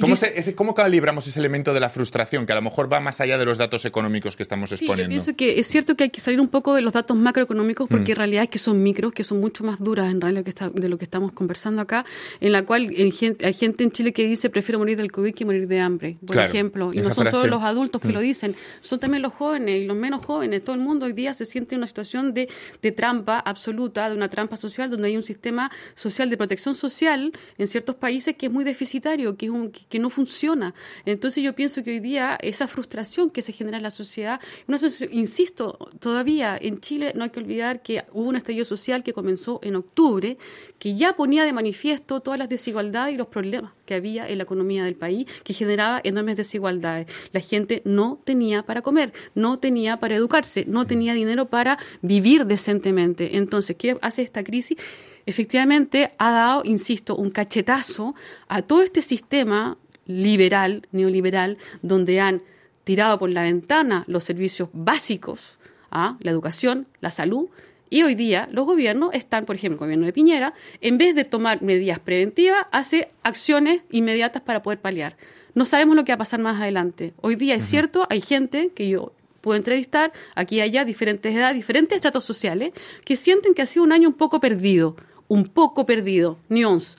¿Cómo, 0.00 0.16
se, 0.16 0.38
ese, 0.38 0.56
¿Cómo, 0.56 0.74
calibramos 0.74 1.26
ese 1.28 1.38
elemento 1.38 1.72
de 1.72 1.78
la 1.78 1.88
frustración 1.88 2.46
que 2.46 2.52
a 2.52 2.56
lo 2.56 2.62
mejor 2.62 2.92
va 2.92 2.98
más 2.98 3.20
allá 3.20 3.38
de 3.38 3.44
los 3.44 3.58
datos 3.58 3.84
económicos 3.84 4.36
que 4.36 4.42
estamos 4.42 4.70
sí, 4.70 4.74
exponiendo? 4.74 5.14
Yo 5.14 5.22
pienso 5.22 5.36
que 5.36 5.60
es 5.60 5.68
cierto 5.68 5.94
que 5.94 6.04
hay 6.04 6.10
que 6.10 6.20
salir 6.20 6.40
un 6.40 6.48
poco 6.48 6.74
de 6.74 6.80
los 6.80 6.92
datos 6.92 7.16
macroeconómicos 7.16 7.88
porque 7.88 8.10
mm. 8.10 8.10
en 8.10 8.16
realidad 8.16 8.42
es 8.44 8.48
que 8.48 8.58
son 8.58 8.82
micros, 8.82 9.12
que 9.12 9.22
son 9.22 9.38
mucho 9.40 9.62
más 9.62 9.78
duras 9.78 10.10
en 10.10 10.20
realidad 10.20 10.42
que 10.42 10.50
está, 10.50 10.68
de 10.68 10.88
lo 10.88 10.98
que 10.98 11.04
estamos 11.04 11.30
conversando 11.32 11.80
acá, 11.80 12.04
en 12.40 12.50
la 12.50 12.64
cual 12.64 12.92
en 12.92 13.12
gente, 13.12 13.46
hay 13.46 13.54
gente 13.54 13.84
en 13.84 13.92
Chile 13.92 14.12
que 14.12 14.26
dice 14.26 14.50
prefiero 14.50 14.80
morir 14.80 14.96
del 14.96 15.12
COVID 15.12 15.32
que 15.32 15.44
morir 15.44 15.68
de 15.68 15.78
hambre, 15.78 16.16
por 16.20 16.32
claro, 16.32 16.48
ejemplo. 16.48 16.90
Y 16.92 16.96
no 16.96 17.04
son 17.14 17.26
frase. 17.26 17.36
solo 17.36 17.50
los 17.54 17.62
adultos 17.62 18.00
que 18.00 18.08
mm. 18.08 18.12
lo 18.12 18.20
dicen, 18.20 18.56
son 18.80 18.98
también 18.98 19.22
los 19.22 19.32
jóvenes 19.32 19.82
y 19.82 19.86
los 19.86 19.96
menos 19.96 20.24
jóvenes. 20.24 20.64
Todo 20.64 20.74
el 20.74 20.82
mundo 20.82 21.06
hoy 21.06 21.12
día 21.12 21.34
se 21.34 21.44
siente 21.44 21.76
en 21.76 21.78
una 21.78 21.86
situación 21.86 22.34
de, 22.34 22.48
de 22.82 22.90
trampa 22.90 23.38
absoluta, 23.38 24.10
de 24.10 24.16
una 24.16 24.28
trampa 24.28 24.56
social, 24.56 24.90
donde 24.90 25.06
hay 25.06 25.16
un 25.16 25.22
sistema 25.22 25.70
social 25.94 26.30
de 26.30 26.36
protección 26.36 26.74
social 26.74 27.32
en 27.58 27.66
ciertos 27.68 27.94
países 27.94 28.34
que 28.34 28.46
es 28.46 28.52
muy 28.52 28.64
deficitario, 28.64 29.36
que, 29.36 29.46
es 29.46 29.52
un, 29.52 29.70
que 29.70 29.83
no 29.98 30.10
funciona. 30.10 30.74
Entonces 31.04 31.42
yo 31.42 31.54
pienso 31.54 31.82
que 31.84 31.92
hoy 31.92 32.00
día 32.00 32.38
esa 32.40 32.68
frustración 32.68 33.30
que 33.30 33.42
se 33.42 33.52
genera 33.52 33.76
en 33.76 33.82
la 33.82 33.90
sociedad, 33.90 34.40
no, 34.66 34.76
insisto, 35.10 35.78
todavía 36.00 36.58
en 36.60 36.80
Chile 36.80 37.12
no 37.14 37.24
hay 37.24 37.30
que 37.30 37.40
olvidar 37.40 37.82
que 37.82 38.04
hubo 38.12 38.28
un 38.28 38.36
estallido 38.36 38.64
social 38.64 39.02
que 39.02 39.12
comenzó 39.12 39.60
en 39.62 39.76
octubre, 39.76 40.36
que 40.78 40.94
ya 40.94 41.16
ponía 41.16 41.44
de 41.44 41.52
manifiesto 41.52 42.20
todas 42.20 42.38
las 42.38 42.48
desigualdades 42.48 43.14
y 43.14 43.18
los 43.18 43.28
problemas 43.28 43.72
que 43.86 43.94
había 43.94 44.28
en 44.28 44.38
la 44.38 44.44
economía 44.44 44.84
del 44.84 44.96
país, 44.96 45.26
que 45.42 45.54
generaba 45.54 46.00
enormes 46.04 46.36
desigualdades. 46.36 47.06
La 47.32 47.40
gente 47.40 47.82
no 47.84 48.20
tenía 48.24 48.64
para 48.64 48.82
comer, 48.82 49.12
no 49.34 49.58
tenía 49.58 49.98
para 49.98 50.16
educarse, 50.16 50.64
no 50.66 50.86
tenía 50.86 51.14
dinero 51.14 51.46
para 51.46 51.78
vivir 52.02 52.46
decentemente. 52.46 53.36
Entonces, 53.36 53.76
¿qué 53.76 53.98
hace 54.00 54.22
esta 54.22 54.42
crisis? 54.42 54.78
Efectivamente, 55.26 56.12
ha 56.18 56.30
dado, 56.30 56.62
insisto, 56.64 57.16
un 57.16 57.30
cachetazo 57.30 58.14
a 58.48 58.62
todo 58.62 58.82
este 58.82 59.02
sistema 59.02 59.78
liberal, 60.06 60.86
neoliberal, 60.92 61.58
donde 61.82 62.20
han 62.20 62.42
tirado 62.84 63.18
por 63.18 63.30
la 63.30 63.42
ventana 63.42 64.04
los 64.06 64.24
servicios 64.24 64.68
básicos, 64.72 65.58
¿ah? 65.90 66.16
la 66.20 66.30
educación, 66.30 66.86
la 67.00 67.10
salud, 67.10 67.48
y 67.90 68.02
hoy 68.02 68.14
día 68.14 68.48
los 68.50 68.66
gobiernos 68.66 69.14
están, 69.14 69.46
por 69.46 69.56
ejemplo, 69.56 69.76
el 69.76 69.86
gobierno 69.86 70.06
de 70.06 70.12
Piñera, 70.12 70.54
en 70.80 70.98
vez 70.98 71.14
de 71.14 71.24
tomar 71.24 71.62
medidas 71.62 71.98
preventivas, 71.98 72.66
hace 72.72 73.08
acciones 73.22 73.82
inmediatas 73.90 74.42
para 74.42 74.62
poder 74.62 74.80
paliar. 74.80 75.16
No 75.54 75.64
sabemos 75.64 75.94
lo 75.94 76.04
que 76.04 76.12
va 76.12 76.16
a 76.16 76.18
pasar 76.18 76.40
más 76.40 76.60
adelante. 76.60 77.14
Hoy 77.20 77.36
día 77.36 77.54
es 77.54 77.64
cierto, 77.64 78.06
hay 78.10 78.20
gente 78.20 78.72
que 78.74 78.88
yo 78.88 79.12
puedo 79.40 79.56
entrevistar, 79.56 80.12
aquí 80.34 80.56
y 80.56 80.60
allá, 80.62 80.84
diferentes 80.84 81.34
edades, 81.34 81.54
diferentes 81.54 81.94
estratos 81.94 82.24
sociales, 82.24 82.72
que 83.04 83.14
sienten 83.14 83.54
que 83.54 83.62
ha 83.62 83.66
sido 83.66 83.84
un 83.84 83.92
año 83.92 84.08
un 84.08 84.14
poco 84.14 84.40
perdido, 84.40 84.96
un 85.28 85.44
poco 85.44 85.86
perdido, 85.86 86.38
nuance. 86.48 86.96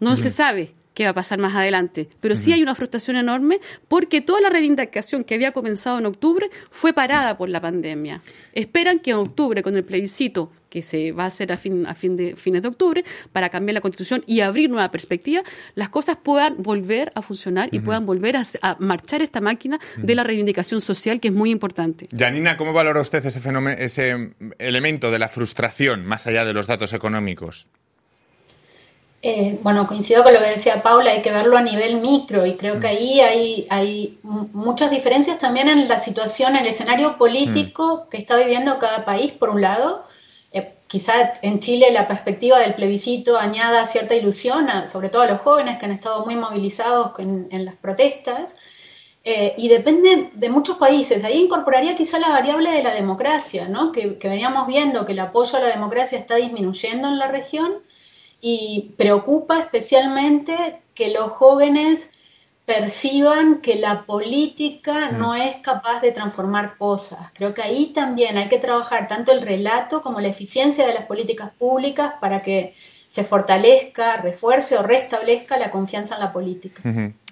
No 0.00 0.10
uh 0.10 0.14
-huh. 0.14 0.16
se 0.16 0.30
sabe 0.30 0.77
qué 0.98 1.04
va 1.04 1.10
a 1.10 1.14
pasar 1.14 1.38
más 1.38 1.54
adelante. 1.54 2.08
Pero 2.18 2.34
sí 2.34 2.52
hay 2.52 2.60
una 2.60 2.74
frustración 2.74 3.14
enorme 3.14 3.60
porque 3.86 4.20
toda 4.20 4.40
la 4.40 4.50
reivindicación 4.50 5.22
que 5.22 5.36
había 5.36 5.52
comenzado 5.52 5.96
en 6.00 6.06
octubre 6.06 6.50
fue 6.72 6.92
parada 6.92 7.38
por 7.38 7.48
la 7.48 7.60
pandemia. 7.60 8.20
Esperan 8.52 8.98
que 8.98 9.12
en 9.12 9.18
octubre, 9.18 9.62
con 9.62 9.76
el 9.76 9.84
plebiscito 9.84 10.50
que 10.68 10.82
se 10.82 11.12
va 11.12 11.22
a 11.22 11.26
hacer 11.28 11.52
a, 11.52 11.56
fin, 11.56 11.86
a 11.86 11.94
fin 11.94 12.16
de, 12.16 12.34
fines 12.34 12.62
de 12.62 12.68
octubre 12.68 13.04
para 13.32 13.48
cambiar 13.48 13.74
la 13.74 13.80
constitución 13.80 14.24
y 14.26 14.40
abrir 14.40 14.70
nueva 14.70 14.90
perspectiva, 14.90 15.44
las 15.76 15.88
cosas 15.88 16.16
puedan 16.16 16.60
volver 16.60 17.12
a 17.14 17.22
funcionar 17.22 17.68
y 17.70 17.78
uh 17.78 17.80
-huh. 17.80 17.84
puedan 17.84 18.04
volver 18.04 18.36
a, 18.36 18.42
a, 18.62 18.76
marchar 18.80 19.22
esta 19.22 19.40
máquina 19.40 19.76
uh 19.76 20.00
-huh. 20.00 20.04
de 20.04 20.14
la 20.16 20.24
reivindicación 20.24 20.80
social 20.80 21.20
que 21.20 21.28
es 21.28 21.34
muy 21.34 21.52
importante. 21.52 22.08
Janina, 22.10 22.56
¿cómo 22.56 22.72
valora 22.72 23.00
usted 23.00 23.24
ese 23.24 23.38
fenómeno, 23.38 23.76
ese 23.78 24.32
elemento 24.58 25.12
de 25.12 25.18
la 25.20 25.28
frustración 25.28 26.04
más 26.04 26.26
allá 26.26 26.44
de 26.44 26.52
los 26.52 26.66
datos 26.66 26.92
económicos? 26.92 27.68
Eh, 29.20 29.58
bueno, 29.62 29.88
coincido 29.88 30.22
con 30.22 30.32
lo 30.32 30.38
que 30.38 30.50
decía 30.50 30.80
Paula, 30.80 31.10
hay 31.10 31.22
que 31.22 31.32
verlo 31.32 31.56
a 31.56 31.60
nivel 31.60 32.00
micro 32.00 32.46
y 32.46 32.54
creo 32.56 32.78
que 32.78 32.86
ahí 32.86 33.20
hay, 33.20 33.66
hay 33.68 34.18
muchas 34.22 34.92
diferencias 34.92 35.38
también 35.40 35.68
en 35.68 35.88
la 35.88 35.98
situación, 35.98 36.54
en 36.54 36.62
el 36.62 36.68
escenario 36.68 37.18
político 37.18 38.04
mm. 38.06 38.10
que 38.10 38.16
está 38.16 38.36
viviendo 38.36 38.78
cada 38.78 39.04
país, 39.04 39.32
por 39.32 39.50
un 39.50 39.60
lado. 39.60 40.04
Eh, 40.52 40.72
quizá 40.86 41.12
en 41.42 41.58
Chile 41.58 41.90
la 41.90 42.06
perspectiva 42.06 42.60
del 42.60 42.74
plebiscito 42.74 43.38
añada 43.38 43.84
cierta 43.86 44.14
ilusión, 44.14 44.68
a, 44.70 44.86
sobre 44.86 45.08
todo 45.08 45.22
a 45.22 45.26
los 45.26 45.40
jóvenes 45.40 45.78
que 45.78 45.86
han 45.86 45.92
estado 45.92 46.24
muy 46.24 46.36
movilizados 46.36 47.18
en, 47.18 47.48
en 47.50 47.64
las 47.64 47.74
protestas. 47.74 48.56
eh, 49.24 49.54
y 49.58 49.68
depende 49.68 50.30
de 50.32 50.48
muchos 50.48 50.78
países. 50.78 51.24
Ahí 51.24 51.42
incorporaría 51.44 51.96
quizá 51.96 52.18
la 52.20 52.30
variable 52.30 52.70
de 52.70 52.82
la 52.82 52.94
democracia, 52.94 53.68
¿no? 53.68 53.90
que, 53.92 54.16
que 54.18 54.28
veníamos 54.28 54.66
viendo 54.68 55.04
que 55.04 55.12
el 55.12 55.18
apoyo 55.20 55.58
a 55.58 55.60
la 55.60 55.68
democracia 55.68 56.18
está 56.18 56.36
disminuyendo 56.36 57.08
en 57.08 57.18
la 57.18 57.28
región 57.28 57.82
y 58.40 58.94
preocupa 58.96 59.58
especialmente 59.58 60.54
que 60.94 61.10
los 61.10 61.30
jóvenes 61.32 62.12
perciban 62.68 63.62
que 63.62 63.76
la 63.76 64.04
política 64.04 65.10
no 65.10 65.34
es 65.34 65.56
capaz 65.56 66.02
de 66.02 66.12
transformar 66.12 66.76
cosas. 66.76 67.30
Creo 67.32 67.54
que 67.54 67.62
ahí 67.62 67.92
también 67.94 68.36
hay 68.36 68.48
que 68.48 68.58
trabajar 68.58 69.06
tanto 69.06 69.32
el 69.32 69.40
relato 69.40 70.02
como 70.02 70.20
la 70.20 70.28
eficiencia 70.28 70.86
de 70.86 70.92
las 70.92 71.06
políticas 71.06 71.50
públicas 71.58 72.14
para 72.20 72.42
que 72.42 72.74
se 73.06 73.24
fortalezca, 73.24 74.18
refuerce 74.18 74.76
o 74.76 74.82
restablezca 74.82 75.58
la 75.58 75.70
confianza 75.70 76.16
en 76.16 76.20
la 76.20 76.30
política. 76.30 76.82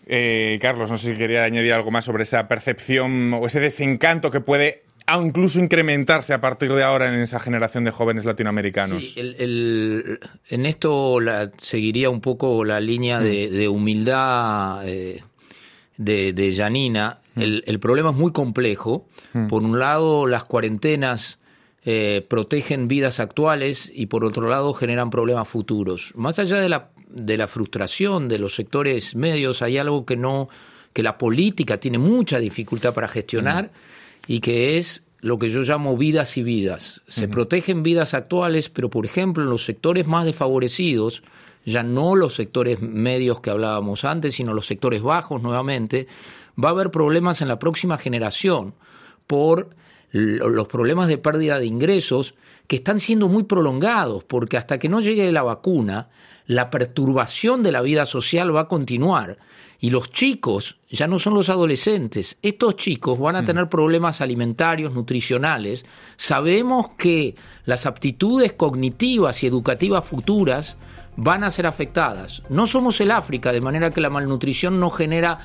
Eh, 0.06 0.58
Carlos, 0.62 0.90
no 0.90 0.96
sé 0.96 1.12
si 1.12 1.18
quería 1.18 1.44
añadir 1.44 1.74
algo 1.74 1.90
más 1.90 2.06
sobre 2.06 2.22
esa 2.22 2.48
percepción 2.48 3.34
o 3.34 3.46
ese 3.46 3.60
desencanto 3.60 4.30
que 4.30 4.40
puede 4.40 4.85
incluso 5.14 5.60
incrementarse 5.60 6.34
a 6.34 6.40
partir 6.40 6.72
de 6.72 6.82
ahora 6.82 7.12
en 7.12 7.20
esa 7.20 7.38
generación 7.38 7.84
de 7.84 7.92
jóvenes 7.92 8.24
latinoamericanos. 8.24 9.04
Sí, 9.04 9.14
en 9.18 10.66
esto 10.66 11.18
seguiría 11.58 12.10
un 12.10 12.20
poco 12.20 12.64
la 12.64 12.80
línea 12.80 13.20
de, 13.20 13.68
humildad 13.68 14.86
eh, 14.88 15.22
de, 15.96 16.32
de, 16.32 16.54
Janina. 16.54 17.20
El, 17.36 17.78
problema 17.78 18.10
es 18.10 18.16
muy 18.16 18.32
complejo. 18.32 19.06
Por 19.48 19.64
un 19.64 19.78
lado, 19.78 20.26
las 20.26 20.44
cuarentenas 20.44 21.38
eh, 21.84 22.26
protegen 22.28 22.88
vidas 22.88 23.20
actuales 23.20 23.92
y 23.94 24.06
por 24.06 24.24
otro 24.24 24.48
lado 24.48 24.72
generan 24.72 25.10
problemas 25.10 25.46
futuros. 25.46 26.12
Más 26.16 26.38
allá 26.40 26.60
de 26.60 26.68
la, 26.68 26.90
de 27.08 27.36
la 27.36 27.46
frustración 27.46 28.26
de 28.26 28.40
los 28.40 28.56
sectores 28.56 29.14
medios, 29.14 29.62
hay 29.62 29.78
algo 29.78 30.04
que 30.04 30.16
no 30.16 30.48
que 30.92 31.02
la 31.02 31.18
política 31.18 31.78
tiene 31.78 31.98
mucha 31.98 32.38
dificultad 32.38 32.94
para 32.94 33.06
gestionar 33.06 33.70
y 34.26 34.40
que 34.40 34.78
es 34.78 35.04
lo 35.20 35.38
que 35.38 35.50
yo 35.50 35.62
llamo 35.62 35.96
vidas 35.96 36.36
y 36.36 36.42
vidas. 36.42 37.02
Se 37.08 37.26
protegen 37.28 37.82
vidas 37.82 38.14
actuales, 38.14 38.68
pero 38.68 38.90
por 38.90 39.06
ejemplo 39.06 39.42
en 39.42 39.50
los 39.50 39.64
sectores 39.64 40.06
más 40.06 40.24
desfavorecidos, 40.24 41.22
ya 41.64 41.82
no 41.82 42.14
los 42.14 42.34
sectores 42.34 42.80
medios 42.80 43.40
que 43.40 43.50
hablábamos 43.50 44.04
antes, 44.04 44.36
sino 44.36 44.54
los 44.54 44.66
sectores 44.66 45.02
bajos 45.02 45.42
nuevamente, 45.42 46.06
va 46.62 46.68
a 46.68 46.72
haber 46.72 46.90
problemas 46.90 47.40
en 47.40 47.48
la 47.48 47.58
próxima 47.58 47.98
generación 47.98 48.74
por 49.26 49.70
los 50.16 50.68
problemas 50.68 51.08
de 51.08 51.18
pérdida 51.18 51.58
de 51.58 51.66
ingresos 51.66 52.34
que 52.66 52.76
están 52.76 52.98
siendo 53.00 53.28
muy 53.28 53.44
prolongados, 53.44 54.24
porque 54.24 54.56
hasta 54.56 54.78
que 54.78 54.88
no 54.88 55.00
llegue 55.00 55.30
la 55.30 55.42
vacuna, 55.42 56.08
la 56.46 56.70
perturbación 56.70 57.62
de 57.62 57.72
la 57.72 57.82
vida 57.82 58.06
social 58.06 58.54
va 58.54 58.62
a 58.62 58.68
continuar. 58.68 59.38
Y 59.78 59.90
los 59.90 60.10
chicos 60.10 60.78
ya 60.90 61.06
no 61.06 61.18
son 61.18 61.34
los 61.34 61.48
adolescentes. 61.48 62.38
Estos 62.42 62.76
chicos 62.76 63.18
van 63.18 63.36
a 63.36 63.42
mm. 63.42 63.44
tener 63.44 63.68
problemas 63.68 64.20
alimentarios, 64.20 64.94
nutricionales. 64.94 65.84
Sabemos 66.16 66.90
que 66.96 67.36
las 67.66 67.84
aptitudes 67.84 68.54
cognitivas 68.54 69.42
y 69.42 69.46
educativas 69.46 70.04
futuras 70.04 70.76
van 71.16 71.44
a 71.44 71.50
ser 71.50 71.66
afectadas. 71.66 72.42
No 72.48 72.66
somos 72.66 73.00
el 73.00 73.10
África, 73.10 73.52
de 73.52 73.60
manera 73.60 73.90
que 73.90 74.00
la 74.00 74.10
malnutrición 74.10 74.80
no 74.80 74.90
genera 74.90 75.38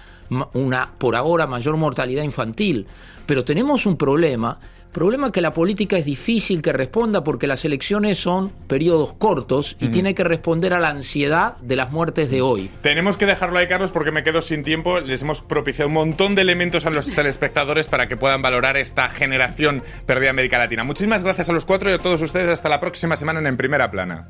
una, 0.53 0.93
por 0.97 1.15
ahora, 1.15 1.47
mayor 1.47 1.77
mortalidad 1.77 2.23
infantil. 2.23 2.87
Pero 3.25 3.43
tenemos 3.43 3.85
un 3.85 3.97
problema 3.97 4.59
Problema 4.91 5.31
que 5.31 5.39
la 5.39 5.53
política 5.53 5.97
es 5.97 6.03
difícil 6.03 6.61
que 6.61 6.73
responda 6.73 7.23
porque 7.23 7.47
las 7.47 7.63
elecciones 7.63 8.17
son 8.19 8.49
periodos 8.67 9.13
cortos 9.13 9.77
y 9.79 9.87
tiene 9.87 10.13
que 10.13 10.25
responder 10.25 10.73
a 10.73 10.81
la 10.81 10.89
ansiedad 10.89 11.55
de 11.57 11.77
las 11.77 11.91
muertes 11.91 12.29
de 12.29 12.41
hoy. 12.41 12.69
Tenemos 12.81 13.15
que 13.15 13.25
dejarlo 13.25 13.57
ahí, 13.57 13.67
Carlos, 13.67 13.91
porque 13.91 14.11
me 14.11 14.23
quedo 14.23 14.41
sin 14.41 14.63
tiempo. 14.63 14.99
Les 14.99 15.21
hemos 15.21 15.41
propiciado 15.41 15.87
un 15.87 15.93
montón 15.93 16.35
de 16.35 16.41
elementos 16.41 16.85
a 16.85 16.89
los 16.89 17.07
telespectadores 17.15 17.87
para 17.87 18.09
que 18.09 18.17
puedan 18.17 18.41
valorar 18.41 18.75
esta 18.75 19.07
generación 19.07 19.81
perdida 20.05 20.31
América 20.31 20.57
Latina. 20.57 20.83
Muchísimas 20.83 21.23
gracias 21.23 21.47
a 21.47 21.53
los 21.53 21.63
cuatro 21.63 21.89
y 21.89 21.93
a 21.93 21.97
todos 21.97 22.21
ustedes. 22.21 22.49
Hasta 22.49 22.67
la 22.67 22.81
próxima 22.81 23.15
semana 23.15 23.39
en 23.39 23.47
En 23.47 23.55
Primera 23.55 23.89
Plana. 23.89 24.27